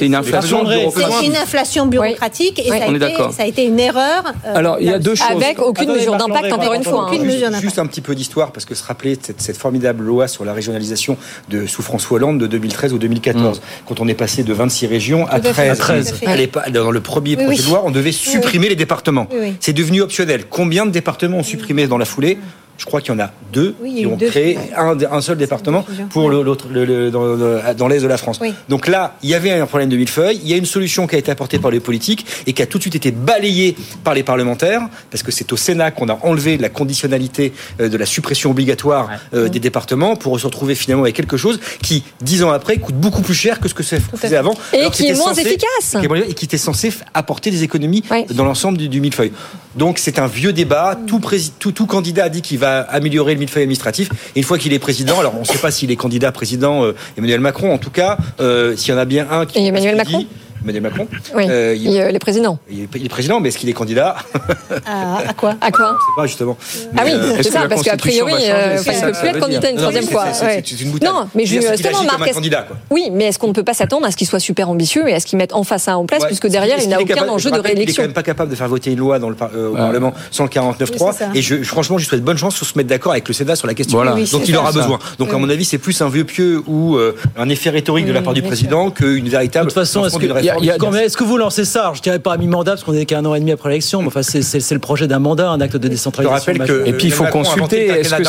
[0.00, 1.16] une inflation bureaucratique.
[1.20, 3.32] C'est une inflation bureaucratique et ça, On a est été, d'accord.
[3.32, 4.24] ça a été une erreur.
[4.46, 5.26] euh, Alors, il y a deux choses.
[5.30, 7.02] Avec aucune mesure d'impact, encore une fois.
[7.04, 7.06] hein.
[7.08, 7.62] Aucune mesure Juste, d'impact.
[7.62, 11.16] juste un petit peu d'histoire, parce que se rappeler cette, formidable loi sur la régionalisation
[11.48, 15.26] de, sous François Hollande de 2013 au 2014, quand on est passé de 26 régions
[15.28, 15.70] à Tout à fait, 13.
[15.70, 16.08] à 13.
[16.08, 16.26] tout à fait.
[16.26, 17.56] À l'époque, Dans le premier projet oui.
[17.58, 19.26] de loi, on devait supprimer les départements.
[19.32, 19.54] Oui, oui.
[19.60, 20.44] C'est devenu optionnel.
[20.48, 22.38] Combien de départements ont supprimé dans la foulée
[22.80, 25.36] je crois qu'il y en a deux Oui, qui ont deux, créé un, un seul
[25.36, 28.38] département pour l'autre le- le- dans, le- dans l'est de la France.
[28.40, 28.54] Oui.
[28.70, 30.40] Donc là, il y avait un problème de millefeuille.
[30.42, 32.66] Il y a une solution qui a été apportée par les politiques et qui a
[32.66, 36.18] tout de suite été balayée par les parlementaires, parce que c'est au Sénat qu'on a
[36.22, 41.02] enlevé la conditionnalité euh, de la suppression obligatoire euh, des départements pour se retrouver finalement
[41.04, 43.98] avec quelque chose qui, dix ans après, coûte beaucoup plus cher que ce que ça
[44.16, 44.54] faisait avant.
[44.72, 45.96] Et qui est moins censé- efficace.
[46.28, 48.02] Et qui était censé apporter des économies
[48.34, 49.32] dans l'ensemble du, du millefeuille.
[49.76, 50.98] Donc c'est un vieux débat.
[51.06, 54.08] Tout, prési- tout, tout candidat a dit qu'il va améliorer le millefeuille administratif.
[54.34, 56.84] Et une fois qu'il est président, alors on ne sait pas s'il est candidat président
[56.84, 59.58] euh, Emmanuel Macron, en tout cas, euh, s'il y en a bien un qui.
[59.58, 60.26] Et Emmanuel dit- Macron
[60.62, 61.06] Emmanuel Macron.
[61.34, 64.16] Oui, Euh, il, euh, il est, il est président, mais est-ce qu'il est candidat
[64.86, 66.56] À, à quoi À quoi Je sais pas, justement.
[66.96, 69.12] Ah oui, Mais, euh, c'est ça, parce qu'a priori, euh, il ça ne que peut
[69.14, 70.24] ça plus être candidat une Non, troisième fois.
[70.42, 70.62] ouais.
[70.80, 71.08] Une boutade.
[71.08, 72.76] Non, mais justement, Marc, comme un est-ce- candidat, quoi.
[72.90, 75.14] oui, mais est-ce qu'on ne peut pas s'attendre à ce qu'il soit super ambitieux et
[75.14, 76.26] à ce qu'il mette enfin ça en place, Ouais.
[76.28, 78.22] puisque derrière, il n'a aucun enjeu je de rappelle qu'il est réélection quand même pas
[78.22, 81.06] capable de faire voter une loi dans le, Parlement sans le 49.3.
[81.08, 81.58] Oui, c'est ça.
[81.60, 83.66] et franchement, je lui souhaite bonne chance pour se mettre d'accord avec le Sénat sur
[83.66, 84.58] la question dont il ça.
[84.60, 84.78] aura Ça.
[84.78, 84.98] besoin.
[85.18, 86.98] Donc, à mon avis, c'est plus un vieux pieu ou
[87.36, 89.66] un effet rhétorique de la part du président qu'une véritable.
[89.66, 90.18] De toute façon, est-ce
[90.58, 93.24] est-ce que vous lancez ça Alors, Je dirais pas à mi-mandat parce qu'on est qu'un
[93.24, 95.88] an et demi après l'élection, mais enfin, c'est- le projet d'un mandat, un acte de
[95.88, 96.38] décentralisation.
[96.38, 96.84] rappelle majeur.
[96.84, 97.86] que- Et puis il faut consulter.
[97.88, 98.22] Est-ce que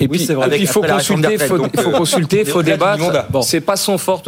[0.00, 0.46] et puis c'est vrai.
[0.46, 3.26] et puis, il faut consulter, faut, euh, consulter, faut débattre.
[3.42, 4.22] c'est pas son fort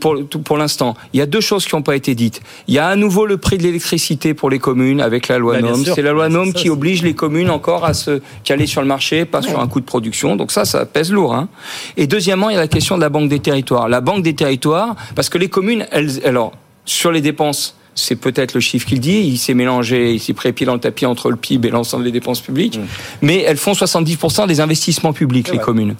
[0.00, 0.94] pour, tout- pour l'instant.
[1.12, 2.40] Il y a deux choses qui n'ont pas été dites.
[2.66, 5.54] Il y a à nouveau le prix de l'électricité pour les communes avec la loi
[5.54, 5.84] Bah, NOM.
[5.84, 8.86] C'est la loi C'est NOM qui oblige les communes encore à se caler sur le
[8.88, 10.36] marché, pas sur un coût de production.
[10.36, 11.34] Donc ça, ça pèse lourd.
[11.34, 11.48] hein.
[11.96, 13.88] Et deuxièmement, il y a la question de la banque des territoires.
[13.88, 16.52] La banque des territoires, parce que les communes, elles, alors
[16.88, 17.74] sur les dépenses.
[17.94, 19.18] C'est peut-être le chiffre qu'il dit.
[19.18, 22.12] Il s'est mélangé, il s'est pieds dans le tapis entre le PIB et l'ensemble des
[22.12, 22.78] dépenses publiques.
[23.22, 25.96] Mais elles font 70% des investissements publics, les communes.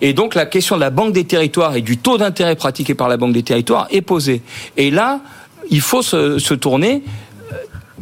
[0.00, 3.08] Et donc la question de la banque des territoires et du taux d'intérêt pratiqué par
[3.08, 4.40] la banque des territoires est posée.
[4.78, 5.20] Et là,
[5.70, 7.02] il faut se, se tourner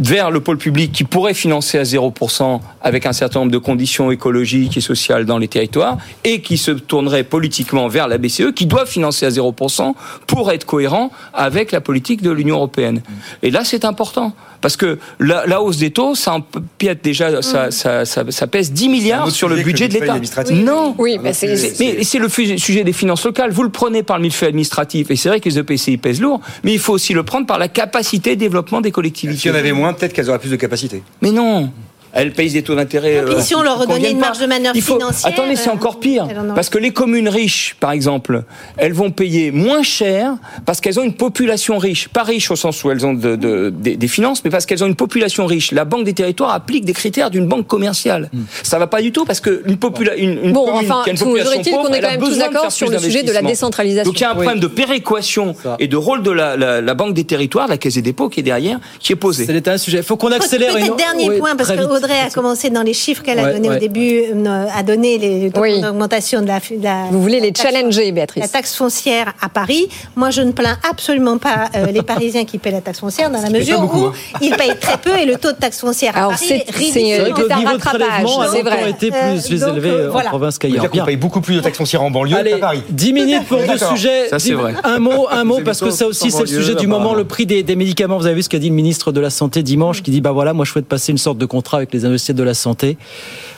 [0.01, 4.11] vers le pôle public qui pourrait financer à 0% avec un certain nombre de conditions
[4.11, 8.66] écologiques et sociales dans les territoires et qui se tournerait politiquement vers la BCE qui
[8.66, 9.94] doit financer à 0%
[10.26, 13.03] pour être cohérent avec la politique de l'Union européenne.
[13.42, 17.70] Et là, c'est important parce que la, la hausse des taux, ça empiète déjà, ça,
[17.70, 20.12] ça, ça, ça pèse 10 milliards sur le budget de l'État.
[20.12, 20.56] administratif.
[20.56, 20.94] Non.
[20.98, 23.50] Oui, mais c'est- C'est- mais c'est le sujet des finances locales.
[23.50, 26.40] Vous le prenez par le millefeuille administratif, et c'est vrai que les EPCI pèsent lourd,
[26.64, 29.38] mais il faut aussi le prendre par la capacité de développement des collectivités.
[29.40, 31.02] S'il y en avait moins, peut-être qu'elles auraient plus de capacité.
[31.22, 31.70] Mais non
[32.12, 33.14] elles payent des taux d'intérêt.
[33.16, 34.26] Et puis, euh, si on leur redonnait une pas.
[34.26, 36.26] marge de manœuvre Il faut- financière, Attendez, c'est euh, encore pire.
[36.54, 38.42] Parce que les communes riches, par exemple,
[38.76, 40.34] elles vont payer moins cher
[40.66, 42.08] parce qu'elles ont une population riche.
[42.08, 44.82] Pas riche au sens où elles ont de- de- des, des finances, mais parce qu'elles
[44.82, 45.72] ont une population riche.
[45.72, 48.30] La Banque des territoires applique des critères d'une banque commerciale.
[48.62, 51.11] Ça va pas du tout parce que une, popula une, une Bon, commune enfin, qui
[51.11, 53.32] a une toujours population est-il qu'on est quand même tous d'accord sur le sujet de
[53.32, 54.11] la décentralisation.
[54.11, 54.44] Donc il y a un Oui.
[54.44, 57.94] problème de péréquation et de rôle de la, la- la Banque des territoires, la Caisse
[57.94, 59.46] des dépôts qui est derrière, qui est posé.
[59.46, 59.98] C'est un sujet.
[59.98, 60.72] Il faut qu'on accélère.
[60.74, 61.99] Peut-être une- dernier Oui, point, parce que.
[62.01, 63.76] Audrey a commencé dans les chiffres qu'elle a donnés ouais.
[63.76, 67.46] au début, euh, a donné les taux d'augmentation de la, de la- Vous voulez la
[67.46, 69.88] les taxe- challenger, Béatrice La taxe foncière à Paris.
[70.16, 73.40] Moi, je ne plains absolument pas euh, les Parisiens qui paient la taxe foncière, dans
[73.42, 74.12] la mesure beaucoup, où hein.
[74.40, 76.64] ils payent très peu et le taux de taxe foncière à Alors, Paris c'est- est
[76.66, 77.03] c'est- ridicule.
[77.05, 78.90] c'est vrai que le C'est un niveau de prélèvement a c'est vrai.
[78.90, 80.28] été plus, plus Euh, donc, élevé euh, en voilà.
[80.30, 80.88] province qu'ailleurs.
[80.90, 81.05] Bien.
[81.05, 82.82] paye beaucoup plus de taxes foncières en banlieue qu'à Paris.
[82.88, 84.28] 10 minutes pour deux sujets.
[84.28, 84.74] Ça, c'est vrai.
[84.84, 87.46] Un mot, un mot, parce que ça aussi, c'est le sujet du moment, le prix
[87.46, 88.16] des, des médicaments.
[88.18, 90.32] Vous avez vu ce qu'a dit le ministre de la Santé dimanche, qui dit, bah
[90.32, 92.97] voilà, moi je souhaite passer une sorte de contrat avec les industriels de la santé,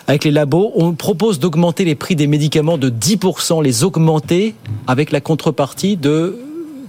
[0.06, 0.72] avec les labos.
[0.74, 4.54] On propose d'augmenter les prix des médicaments de 10%, les augmenter
[4.86, 6.38] avec la contrepartie de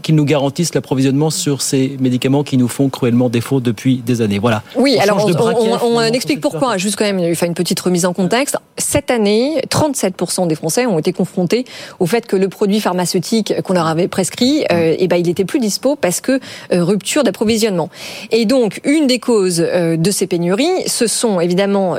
[0.04, 4.38] qu'ils nous garantissent l'approvisionnement sur ces médicaments qui nous font cruellement défaut depuis des années.
[4.38, 4.62] Voilà.
[4.76, 6.78] Oui, On alors on, de braquet, on- on finalement, explique pourquoi.
[6.78, 8.58] Juste quand même, il faire une petite remise en contexte.
[8.78, 11.66] Cette année, 37% des Français ont été confrontés
[11.99, 15.45] au fait que le produit pharmaceutique qu'on leur avait prescrit, euh, eh ben, il était
[15.45, 16.39] plus dispo parce que
[16.74, 17.89] euh, rupture d'approvisionnement.
[18.32, 21.95] Et donc, une des causes euh, de ces pénuries, ce sont évidemment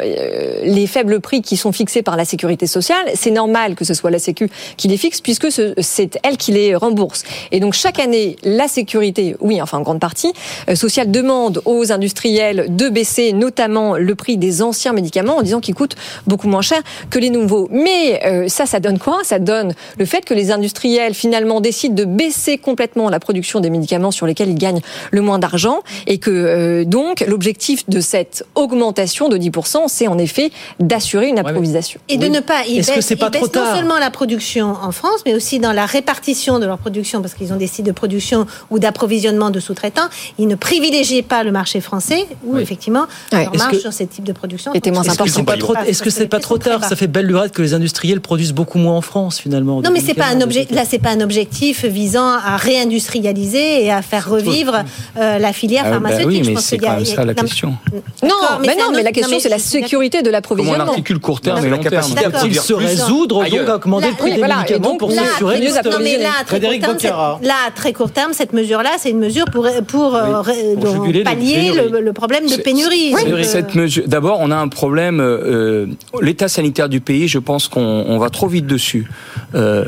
[0.65, 3.05] les faibles prix qui sont fixés par la sécurité sociale.
[3.15, 6.53] C'est normal que ce soit la Sécu qui les fixe puisque ce- c'est elle qui
[6.53, 7.23] les rembourse.
[7.53, 10.33] Et donc, chaque année, la sécurité, oui, enfin en grande partie,
[10.69, 15.61] euh, sociale demande aux industriels de baisser notamment le prix des anciens médicaments en disant
[15.61, 16.81] qu'ils coûtent beaucoup moins cher
[17.11, 17.69] que les nouveaux.
[17.71, 19.21] Mais euh, ça, ça donne quoi?
[19.25, 23.71] Ça donne le fait que les industriels finalement décident de baisser complètement la production des
[23.71, 28.45] médicaments sur lesquels ils gagnent le moins d'argent et que euh, donc l'objectif de cette
[28.55, 31.65] augmentation de 10%, c'est en effet d'assurer une approvisionnement.
[32.09, 33.99] Et de ne pas, ils Est-ce que baissent, c'est pas ils trop baissent non seulement
[33.99, 37.59] la production en France, mais aussi dans la répartition de leur production, parce qu'ils ont
[37.67, 40.09] sites de production ou d'approvisionnement de sous-traitants.
[40.39, 44.33] Ils ne privilégient pas le marché français, où effectivement marge que- sur ces types de
[44.33, 46.97] production était moins Est-ce que c'est pas trop, est-ce que c'est pas trop tard Ça
[46.97, 49.81] fait belle lurette que les industriels produisent beaucoup moins en France finalement.
[49.83, 50.67] Non, mais c'est pas un objet.
[50.71, 54.83] Là, c'est pas un objectif visant à réindustrialiser et à faire revivre
[55.19, 56.27] euh, la filière Ah, bah pharmaceutique.
[56.29, 57.75] oui, mais c'est a- quand même il ça la non, question.
[58.23, 58.29] Non,
[58.61, 60.85] mais non, mais la question c'est la sécurité de Comment on l'approvisionnement.
[60.93, 64.09] articule court terme et long la terme capacité à Faut-il se résoudre donc à commander
[64.09, 65.61] le prix des médicaments pour s'assurer
[66.01, 68.39] mais là, à très court terme, Boccara.
[68.39, 70.43] c'est- là, à très court terme, cette mesure-là, c'est une mesure pour, pour, euh,
[70.81, 73.13] pour donc, pallier le, le problème de pénurie.
[73.45, 75.21] cette mesure- D'abord, on a un problème.
[75.21, 75.87] euh,
[76.23, 79.07] L'état sanitaire du pays, je pense qu'on on va trop vite dessus.
[79.55, 79.85] Euh,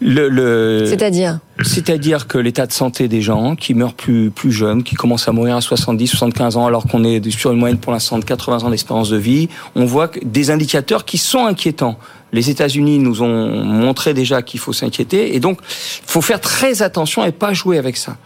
[0.00, 4.82] le, le- C'est-à-dire C'est-à-dire que l'état de santé des gens qui meurent plus, plus jeunes,
[4.82, 7.92] qui commencent à mourir à 70, 75 ans, alors qu'on est sur une moyenne pour
[7.92, 11.96] l'instant de 80 ans d'espérance de vie, on voit que des indicateurs qui sont inquiétants.
[12.34, 16.82] Les États-Unis nous ont montré déjà qu'il faut s'inquiéter, et donc il faut faire très
[16.82, 18.16] attention et pas jouer avec ça.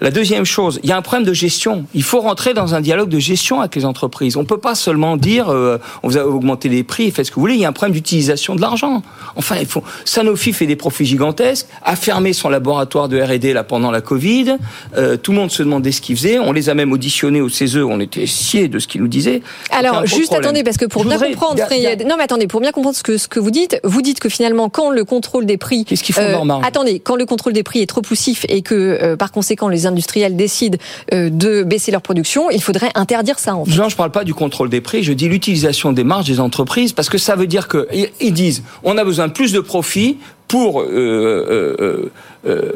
[0.00, 1.84] La deuxième chose, il y a un problème de gestion.
[1.94, 4.36] Il faut rentrer dans un dialogue de gestion avec les entreprises.
[4.36, 7.36] On peut pas seulement dire euh, on vous a augmenté les prix, faites ce que
[7.36, 7.54] vous voulez.
[7.54, 9.02] Il y a un problème d'utilisation de l'argent.
[9.36, 9.82] Enfin, il faut.
[10.04, 14.56] Sanofi fait des profits gigantesques, a fermé son laboratoire de R&D là pendant la Covid.
[14.96, 16.38] Euh, tout le monde se demandait ce qu'ils faisaient.
[16.38, 17.76] On les a même auditionnés au CESE.
[17.76, 19.42] On était sciés de ce qu'ils nous disaient.
[19.70, 20.44] Alors, juste problème.
[20.44, 22.72] attendez, parce que pour Je bien voudrais- comprendre, a- a- non mais attendez, pour bien
[22.72, 25.56] comprendre ce que ce que vous dites, vous dites que finalement, quand le contrôle des
[25.58, 28.02] prix, Qu'est-ce qu'ils font de leur marge attendez, quand le contrôle des prix est trop
[28.02, 30.78] poussif et que euh, par conséquent les industriels décident
[31.12, 33.54] euh, de baisser leur production, il faudrait interdire ça.
[33.56, 33.76] En fait.
[33.76, 36.92] Non, je parle pas du contrôle des prix, je dis l'utilisation des marges des entreprises,
[36.92, 39.60] parce que ça veut dire que ils- ils disent on a besoin de plus de
[39.60, 42.10] profit pour euh, euh, euh,
[42.46, 42.72] euh,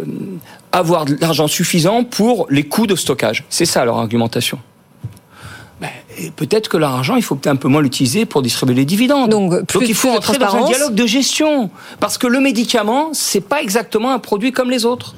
[0.73, 3.45] avoir de l'argent suffisant pour les coûts de stockage.
[3.49, 4.59] C'est ça leur argumentation.
[5.85, 8.85] Ben, et Peut-être que l'argent, il faut peut-être un peu moins l'utiliser pour distribuer les
[8.85, 9.31] dividendes.
[9.31, 11.71] Donc, plus- il faut plus entrer dans un dialogue de gestion,
[12.01, 15.15] parce que le médicament, c'est pas exactement un produit comme les autres.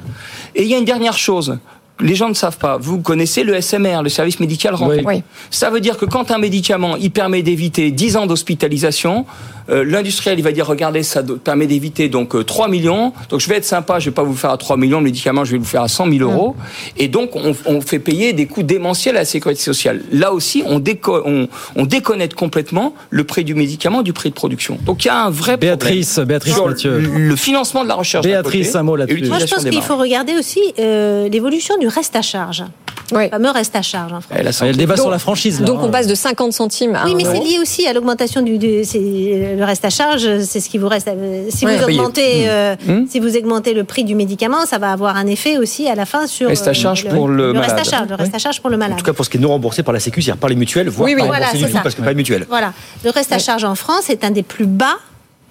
[0.55, 1.59] Et il y a une dernière chose.
[2.01, 2.77] Les gens ne savent pas.
[2.79, 5.03] Vous connaissez le SMR, le service médical rentré.
[5.07, 5.23] Oui.
[5.51, 9.25] Ça veut dire que quand un médicament, il permet d'éviter 10 ans d'hospitalisation,
[9.71, 13.13] euh, l'industriel, il va dire, regardez, ça permet d'éviter donc euh, 3 millions.
[13.29, 15.45] Donc je vais être sympa, je vais pas vous faire à 3 millions le médicament,
[15.45, 16.57] je vais vous faire à 100 000 euros.
[16.97, 20.03] Et donc on, on fait payer des coûts démentiels à la sécurité sociale.
[20.13, 24.35] Là aussi, on, déco- on, on déconnecte complètement le prix du médicament du prix de
[24.35, 24.79] production.
[24.85, 26.99] Donc il y a un vrai Béatrice, problème Béatrice sur Mathieu.
[26.99, 28.25] le financement de la recherche.
[28.25, 29.27] Béatrice, côté, un mot là-dessus.
[29.27, 32.65] Moi, je pense qu'il faut regarder aussi euh, l'évolution du reste à charge.
[33.13, 34.37] Le fameux reste à charge en France.
[34.39, 35.61] Il y a le débat Donc- sur la franchise.
[35.61, 35.85] Là, Donc hein.
[35.87, 39.65] on passe de 50 centimes à Oui, mais c'est lié aussi à l'augmentation du, le
[39.65, 40.41] reste à charge.
[40.43, 41.09] C'est ce qui vous reste.
[41.09, 41.77] euh, Si Ouais.
[41.77, 43.07] vous augmentez, euh, Mmh.
[43.09, 46.05] si vous augmentez le prix du médicament, ça va avoir un effet aussi à la
[46.07, 48.61] fin sur Reste à euh, charge pour le reste à charge, le reste à charge
[48.61, 48.95] pour le malade.
[48.95, 50.57] En tout cas, pour ce qui est non remboursé par la Sécu, c'est-à-dire par les
[50.57, 51.21] mutuelles, voire Oui, oui.
[51.21, 52.47] pas Voilà, du tout parce que pas de mutuelle.
[52.49, 52.73] Voilà.
[53.05, 54.97] Le reste à charge en France est un des plus bas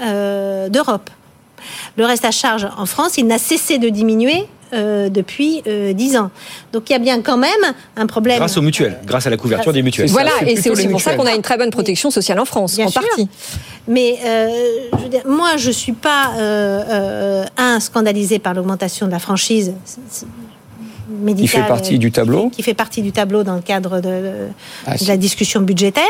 [0.01, 1.09] euh, d'Europe.
[1.97, 6.17] Le reste à charge en France, il n'a cessé de diminuer euh, depuis euh, 10
[6.17, 6.31] ans.
[6.73, 7.51] Donc il y a bien quand même
[7.97, 8.37] un problème.
[8.37, 10.09] Grâce aux mutuelles, grâce à la couverture des mutuelles.
[10.09, 12.75] Voilà, et c'est aussi pour ça qu'on a une très bonne protection sociale en France,
[12.75, 13.01] Bien en sûr.
[13.01, 13.27] partie.
[13.87, 14.49] Mais euh,
[14.97, 19.19] je veux dire, moi, je suis pas euh, euh, un scandalisé par l'augmentation de la
[19.19, 19.73] franchise
[20.09, 21.61] c'est- Qui médicale.
[21.63, 22.49] fait partie du tableau.
[22.49, 24.47] Qui fait partie du tableau dans le cadre de, de
[24.87, 26.03] Ah, la discussion budgétaire.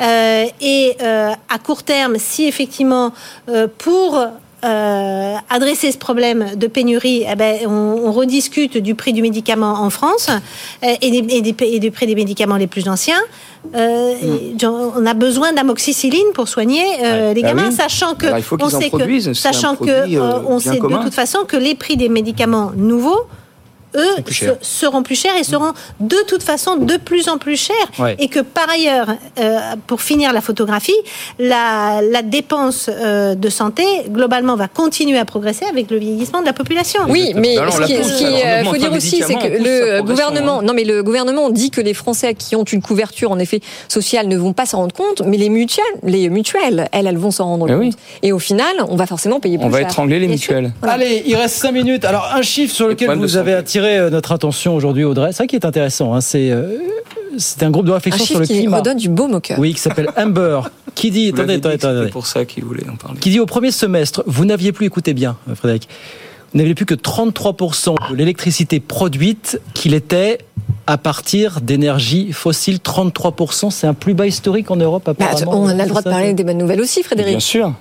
[0.00, 3.12] Euh, et euh, à court terme, si effectivement,
[3.48, 4.18] euh, pour
[4.64, 7.70] euh, adresser ce problème de pénurie, eh ben, on,
[8.06, 11.90] on rediscute du prix du médicament en France euh, et, des, et, des, et du
[11.90, 13.20] prix des médicaments les plus anciens.
[13.74, 14.14] Euh,
[14.58, 16.84] genre, on a besoin d'amoxicilline pour soigner
[17.34, 17.74] les Bah gamins, oui.
[17.74, 20.98] sachant que Alors, il faut qu'ils on sait que sachant que on sait commun.
[20.98, 23.26] de toute façon que les prix des médicaments nouveaux
[23.96, 24.56] eux, plus cher.
[24.60, 27.74] se- seront plus chers et seront de toute façon de plus en plus chers.
[27.98, 28.16] Ouais.
[28.18, 30.92] Et que par ailleurs, euh, pour finir la photographie,
[31.38, 36.46] la, la dépense euh, de santé, globalement, va continuer à progresser avec le vieillissement de
[36.46, 37.00] la population.
[37.08, 39.22] Oui, mais Alors, ce la qui, pousse, ce qui, alors, on euh, faut dire aussi,
[39.26, 40.62] c'est que le gouvernement, hein.
[40.64, 44.28] non mais le gouvernement dit que les Français qui ont une couverture en effet sociale
[44.28, 47.44] ne vont pas s'en rendre compte, mais les mutuelles, les mutuelles, elles, elles vont s'en
[47.46, 47.80] rendre Eh compte.
[47.80, 47.90] oui.
[48.22, 49.88] Et au final, on va forcément payer plus On va cher.
[49.88, 50.72] étrangler les mutuelles.
[50.82, 52.04] Allez, il reste 5 minutes.
[52.04, 53.62] Alors, un chiffre sur lequel vous avez santé.
[53.82, 56.14] Attiré euh, notre attention aujourd'hui, Audrey, c'est ça qui est intéressant.
[56.14, 56.76] hein, c'est euh,
[57.38, 58.78] c'est un groupe de Un réflexion sur chiffre le qui climat.
[58.78, 59.58] redonne du baume au cœur.
[59.58, 60.60] Oui, qui s'appelle Amber.
[60.94, 62.04] Qui dit, Vous attendez, dit attendez, attendez.
[62.06, 63.18] C'est pour ça qu'il voulait en parler.
[63.18, 65.88] qui dit au premier semestre, vous n'aviez plus, écoutez bien, euh, Frédéric,
[66.52, 70.38] vous n'aviez plus que 33% de l'électricité produite qu'il était
[70.86, 72.76] à partir d'énergie fossile.
[72.78, 75.52] 33%, c'est un plus bas historique en Europe, Bah, apparemment.
[75.62, 77.30] on a le droit de parler des bonnes nouvelles aussi, Frédéric.
[77.32, 77.72] Bien sûr.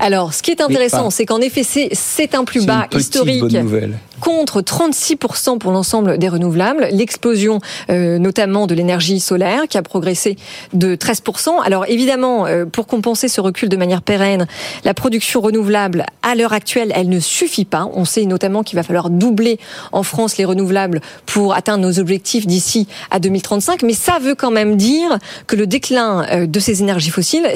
[0.00, 3.40] Alors, ce qui est intéressant, c'est qu'en effet, c'est- un plus C'est bas une historique
[3.42, 3.98] bonne nouvelle.
[4.20, 6.88] Contre 36% pour l'ensemble des renouvelables.
[6.90, 7.60] L'explosion,
[7.90, 10.36] euh, notamment de l'énergie solaire, qui a progressé
[10.72, 11.60] de 13%.
[11.64, 14.46] Alors, évidemment, euh, pour compenser ce recul de manière pérenne,
[14.84, 17.88] la production renouvelable, à l'heure actuelle, elle ne suffit pas.
[17.94, 19.58] On sait notamment qu'il va falloir doubler
[19.92, 23.82] en France les renouvelables pour atteindre nos objectifs d'ici à 2035.
[23.82, 27.46] Mais ça veut quand même dire que le déclin euh, de ces énergies fossiles,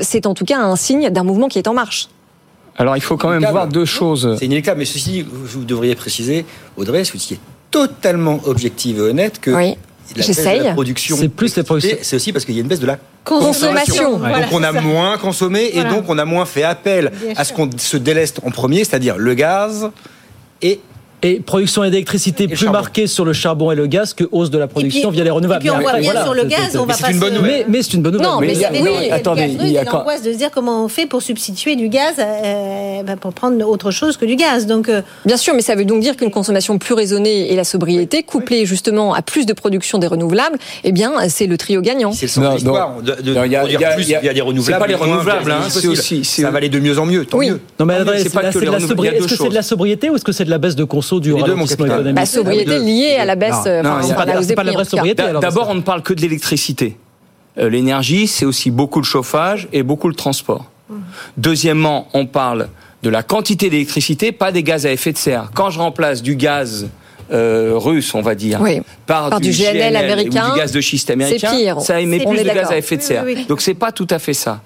[0.00, 2.08] c'est- en tout cas un signe d'un mouvement qui est en marche.
[2.78, 4.36] Alors, il faut quand même voir deux choses.
[4.38, 6.44] C'est inéluctable, mais ceci, vous devriez préciser,
[6.76, 9.70] Audrey, ce qui est totalement objective et honnête, que Oui.
[9.70, 10.60] la baisse de J'essaye.
[10.60, 11.98] la production, C'est plus la production.
[12.00, 14.18] c'est aussi parce qu'il y a une baisse de la Consommation.
[14.18, 15.90] Donc on a moins consommé Voilà.
[15.90, 18.84] et donc on a moins fait appel Bien à ce qu'on se déleste en premier,
[18.84, 19.90] c'est-à-dire le gaz
[20.62, 20.80] et
[21.22, 22.72] Et production d'électricité le plus charbon.
[22.74, 25.30] marquée sur le charbon et le gaz que hausse de la production puis- via les
[25.30, 25.62] renouvelables.
[25.64, 27.10] et puis on Mais voit bien voilà, sur le c'est- gaz, on va c'est pas
[27.10, 27.64] une bonne se- nouvelle.
[27.66, 28.28] Mais, mais c'est une bonne nouvelle.
[28.28, 30.50] Non, Mais mais il y a- c'est- Oui, attendez, il y a de se dire
[30.52, 34.36] comment on fait pour substituer du gaz, euh, bah, pour prendre autre chose que du
[34.36, 34.66] gaz.
[34.66, 37.64] Donc, euh, Bien sûr, mais ça veut donc dire qu'une consommation plus raisonnée et la
[37.64, 42.12] sobriété, couplée justement à plus de production des renouvelables, eh bien, c'est le trio gagnant.
[42.12, 43.90] c'est le sens Non, de l'histoire de, de Non, il y a- produire y a-
[43.94, 44.84] plus il y a- via des renouvelables.
[44.84, 47.24] c'est pas les renouvelables, hein, c'est aussi- c'est- ça va aller de mieux en mieux,
[47.26, 47.50] tant Oui.
[47.50, 47.60] mieux.
[47.80, 49.16] Non mais c'est pas la- que les la renouvelables, sobriété.
[49.18, 50.84] Est-ce que c'est de la sobriété ou est-ce que c'est de la baisse de
[51.18, 53.64] du ralentissement économique Bah, sobriété liée à la baisse.
[53.64, 53.66] Non.
[53.66, 54.02] euh, la
[54.42, 55.22] c'est pas la vraie sobriété.
[55.40, 56.96] D'abord, on ne parle que de l'électricité.
[57.58, 60.66] Euh, L'énergie, c'est aussi beaucoup le chauffage et beaucoup le transport.
[61.36, 62.68] Deuxièmement, on parle
[63.02, 65.50] de la quantité d'électricité, pas des gaz à effet de serre.
[65.54, 66.88] Quand je remplace du gaz
[67.32, 68.80] euh, russe, on va dire, Oui.
[69.06, 71.80] par, Par du GNL américain, ou du gaz de schiste américain, pire.
[71.80, 73.22] ça émet plus de gaz à effet de serre.
[73.24, 73.46] Oui, oui, oui.
[73.48, 74.60] Donc c'est pas tout à fait ça.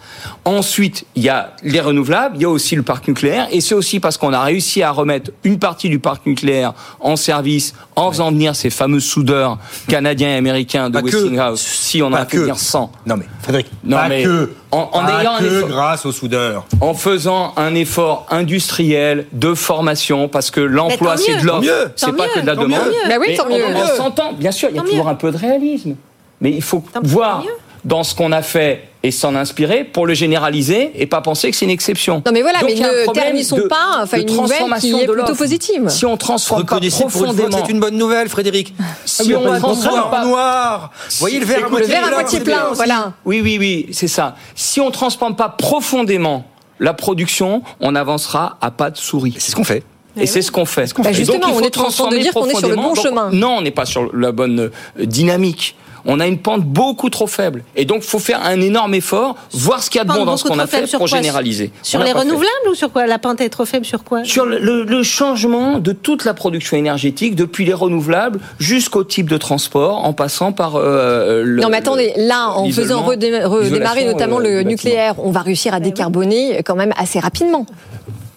[0.45, 3.75] Ensuite, il y a les renouvelables, il y a aussi le parc nucléaire, et c'est
[3.75, 8.11] aussi parce qu'on a réussi à remettre une partie du parc nucléaire en service en
[8.11, 9.59] faisant venir ces fameux soudeurs
[9.89, 11.17] canadiens et américains de Pas que.
[11.17, 11.61] Westinghouse.
[11.61, 12.91] Si on a fait venir 100.
[13.07, 16.13] Non mais Frédéric, Non, pas mais que, en- en pas ayant un effort- grâce aux
[16.13, 16.65] soudeurs.
[16.81, 22.07] en faisant un effort industriel de formation, parce que l'emploi Mais c'est de l'offre, c'est
[22.17, 22.31] pas mieux.
[22.35, 22.71] que de la demande.
[22.71, 23.09] mieux.
[23.09, 23.65] Bah oui, tant on- mieux.
[23.75, 25.11] On s'entend, bien sûr, il y a Tant toujours mieux.
[25.11, 25.95] un peu de réalisme.
[26.41, 27.51] Mais il faut Tant voir mieux.
[27.85, 31.57] Dans ce qu'on a fait et s'en inspirer pour le généraliser et pas penser que
[31.57, 32.23] c'est une exception.
[32.25, 35.07] Non mais voilà, Donc, mais ne ternissons de- pas enfin, une nouvelle qui transformation est
[35.07, 35.89] de plutôt positive.
[35.89, 38.73] Si on transforme pas profondément, c'est une bonne nouvelle, Frédéric.
[39.05, 40.91] si on on transforme noir, pas noir.
[41.11, 43.13] Vous voyez le verre à moitié Le verre à plein, moitié plein, voilà.
[43.25, 44.37] Oui, oui, oui, c'est ça.
[44.55, 46.45] Si on transforme pas profondément
[46.79, 49.35] la production, on avancera à pas de souris.
[49.39, 49.83] C'est ce qu'on fait.
[50.17, 50.93] Et c'est ce qu'on fait.
[50.99, 52.77] Bah, Et justement, donc, il on est en train de dire qu'on est sur le
[52.77, 52.95] bon profondément.
[52.95, 53.31] chemin.
[53.31, 54.71] Donc, Non, on n'est pas sur la bonne euh,
[55.07, 55.75] dynamique.
[56.05, 57.63] On a une pente beaucoup trop faible.
[57.77, 60.25] Et donc, il faut faire un énorme effort, voir ce qu'il y a de bon
[60.25, 61.71] dans ce qu'on a fait sur pour généraliser.
[61.83, 62.19] Sur On les fait.
[62.19, 63.07] renouvelables ou sur quoi?
[63.07, 64.25] La pente est trop faible sur quoi?
[64.25, 69.29] Sur le, le- le changement de toute la production énergétique, depuis les renouvelables jusqu'au type
[69.31, 71.63] de transport, en passant par euh, le.
[71.63, 75.73] Non mais attendez, là, en faisant redé- redémarrer notamment euh, le nucléaire, on va réussir
[75.75, 77.65] à décarboner quand même assez rapidement.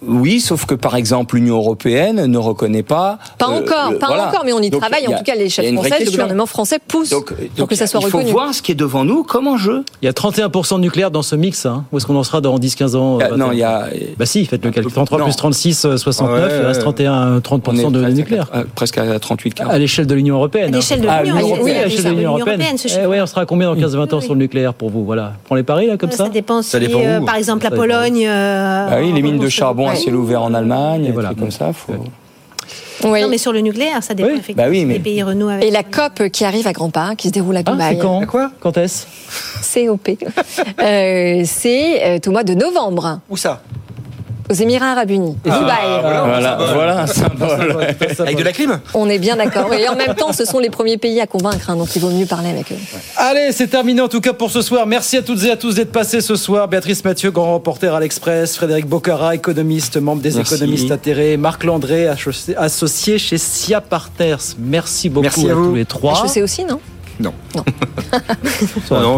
[0.08, 3.18] Oui, sauf que par exemple l'Union européenne ne reconnaît pas.
[3.38, 4.28] Pas euh, encore, le- pas voilà.
[4.30, 5.01] encore, mais on y Donc, travaille.
[5.03, 7.68] il y a- en tout cas, une vraie française, le gouvernement français pousse Donc, pour
[7.68, 8.32] que ça soit il faut reconnu.
[8.32, 9.84] voir ce qui est devant nous comme enjeu.
[10.01, 11.66] Il y a 31% de nucléaire dans ce mix.
[11.66, 11.86] Hein.
[11.91, 13.88] Où est-ce qu'on en sera dans 10-15 ans Euh, 20 non, il y a-
[14.18, 14.91] Bah si, faites le calcul.
[14.91, 15.26] 33 Non.
[15.26, 16.84] plus 36, euh, 69, Ouais, il reste ouais.
[16.84, 18.49] 31, 30% On est de presque nucléaire.
[18.53, 19.74] à- presque à 38 40.
[19.74, 20.74] À l'échelle de l'Union européenne.
[20.74, 21.22] À l'échelle de hein.
[21.24, 21.64] l'Union Ah, européenne.
[21.66, 22.78] oui, à l'échelle de l'Union européenne.
[22.78, 23.08] ce Eh chiffre.
[23.08, 25.03] ouais, on sera à combien dans 15-20 ans sur le nucléaire pour vous?
[25.06, 25.34] Voilà.
[25.45, 26.26] Prends les paris là comme ça?
[26.26, 27.72] Ça dépend si, euh, par exemple, la.
[27.72, 28.26] Pologne.
[28.28, 30.02] euh, Ah oui, les mines de on- charbon Ouais.
[30.02, 31.34] ciel ouvert en Allemagne, Et voilà.
[31.38, 31.74] comme ça.
[31.74, 31.93] Faut...
[33.04, 33.22] Oui.
[33.22, 34.36] Non, mais sur le nucléaire, ça dépend Oui.
[34.36, 34.64] effectivement.
[34.64, 35.66] Bah oui, mais- Les pays renouent avec.
[35.66, 37.96] Et la COP qui arrive à grands pas, qui se déroule à Ah, Dubaï.
[37.96, 39.06] c'est quand Quoi Quand est-ce
[39.86, 40.10] COP.
[40.82, 43.20] Euh, c'est euh, au mois de novembre.
[43.30, 43.62] Où ça?
[44.50, 45.36] Aux Émirats Arabes Unis.
[45.50, 46.00] Ah, Dubaï.
[46.02, 47.88] voilà, voilà un symbole.
[48.20, 49.74] Avec de la clim On est bien d'accord.
[49.74, 52.10] Et en même temps, ce sont les premiers pays à convaincre, hein, donc il vaut
[52.10, 52.76] mieux parler avec eux.
[53.18, 54.86] Allez, c'est terminé en tout cas pour ce soir.
[54.86, 56.68] Merci à toutes et à tous d'être passés ce soir.
[56.68, 60.54] Béatrice Mathieu, grand reporter à l'Express, Frédéric Bocara, économiste, membre des Merci.
[60.56, 64.36] économistes atterrés, Marc Landré, associé- chez SIA Partners.
[64.60, 65.70] Merci beaucoup Merci à à, vous.
[65.70, 66.24] tous les trois.
[66.26, 66.80] HEC aussi, non?
[67.20, 67.34] Non.
[67.55, 67.63] non,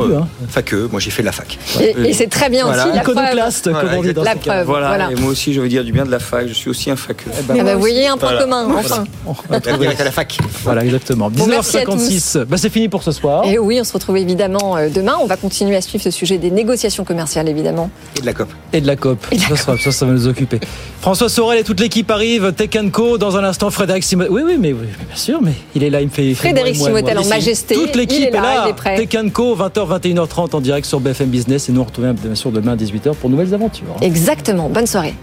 [0.05, 0.27] pu, euh, hein.
[0.49, 1.57] fac E, moi j'ai fait la fac.
[1.81, 2.85] Et, et c'est très bien Voilà.
[2.87, 2.95] aussi.
[2.95, 3.89] La Iconoclaste, preuve.
[3.89, 4.39] comme on dit dans La cas.
[4.51, 4.65] preuve.
[4.67, 5.11] Voilà, Voilà.
[5.11, 6.47] et moi aussi, je veux dire du bien de la fac.
[6.47, 7.31] Je suis aussi un faqueux.
[7.37, 8.43] Ah bah, vous voyez un point Voilà.
[8.43, 9.03] commun, enfin.
[9.77, 10.37] Direct à la fac.
[10.63, 11.29] Voilà, exactement.
[11.29, 12.45] Bon, merci à 19h56.
[12.45, 13.43] Bah, c'est fini pour ce soir.
[13.45, 15.15] Et oui, on se retrouve évidemment euh, demain.
[15.21, 17.89] On va continuer à suivre ce sujet des négociations commerciales, évidemment.
[18.15, 18.49] Et de la COP.
[18.73, 19.25] Et de la COP.
[19.49, 20.59] Ça, sera- ça, ça va nous occuper.
[21.01, 22.53] François Sorel et toute l'équipe arrivent.
[22.53, 23.17] Tech Co.
[23.17, 24.31] Dans un instant, Frédéric Simotel.
[24.31, 26.33] Oui, oui, mais oui, bien sûr, mais il est là, il me fait.
[26.33, 27.75] Frédéric Simotel en majesté.
[27.87, 29.29] Toute l'équipe est là, là.
[29.33, 31.69] Co, 20h, 21h30 en direct sur BFM Business.
[31.69, 33.95] Et nous, on retrouve bien sûr demain à 18h pour nouvelles aventures.
[34.01, 34.69] Exactement.
[34.69, 35.13] Bonne soirée.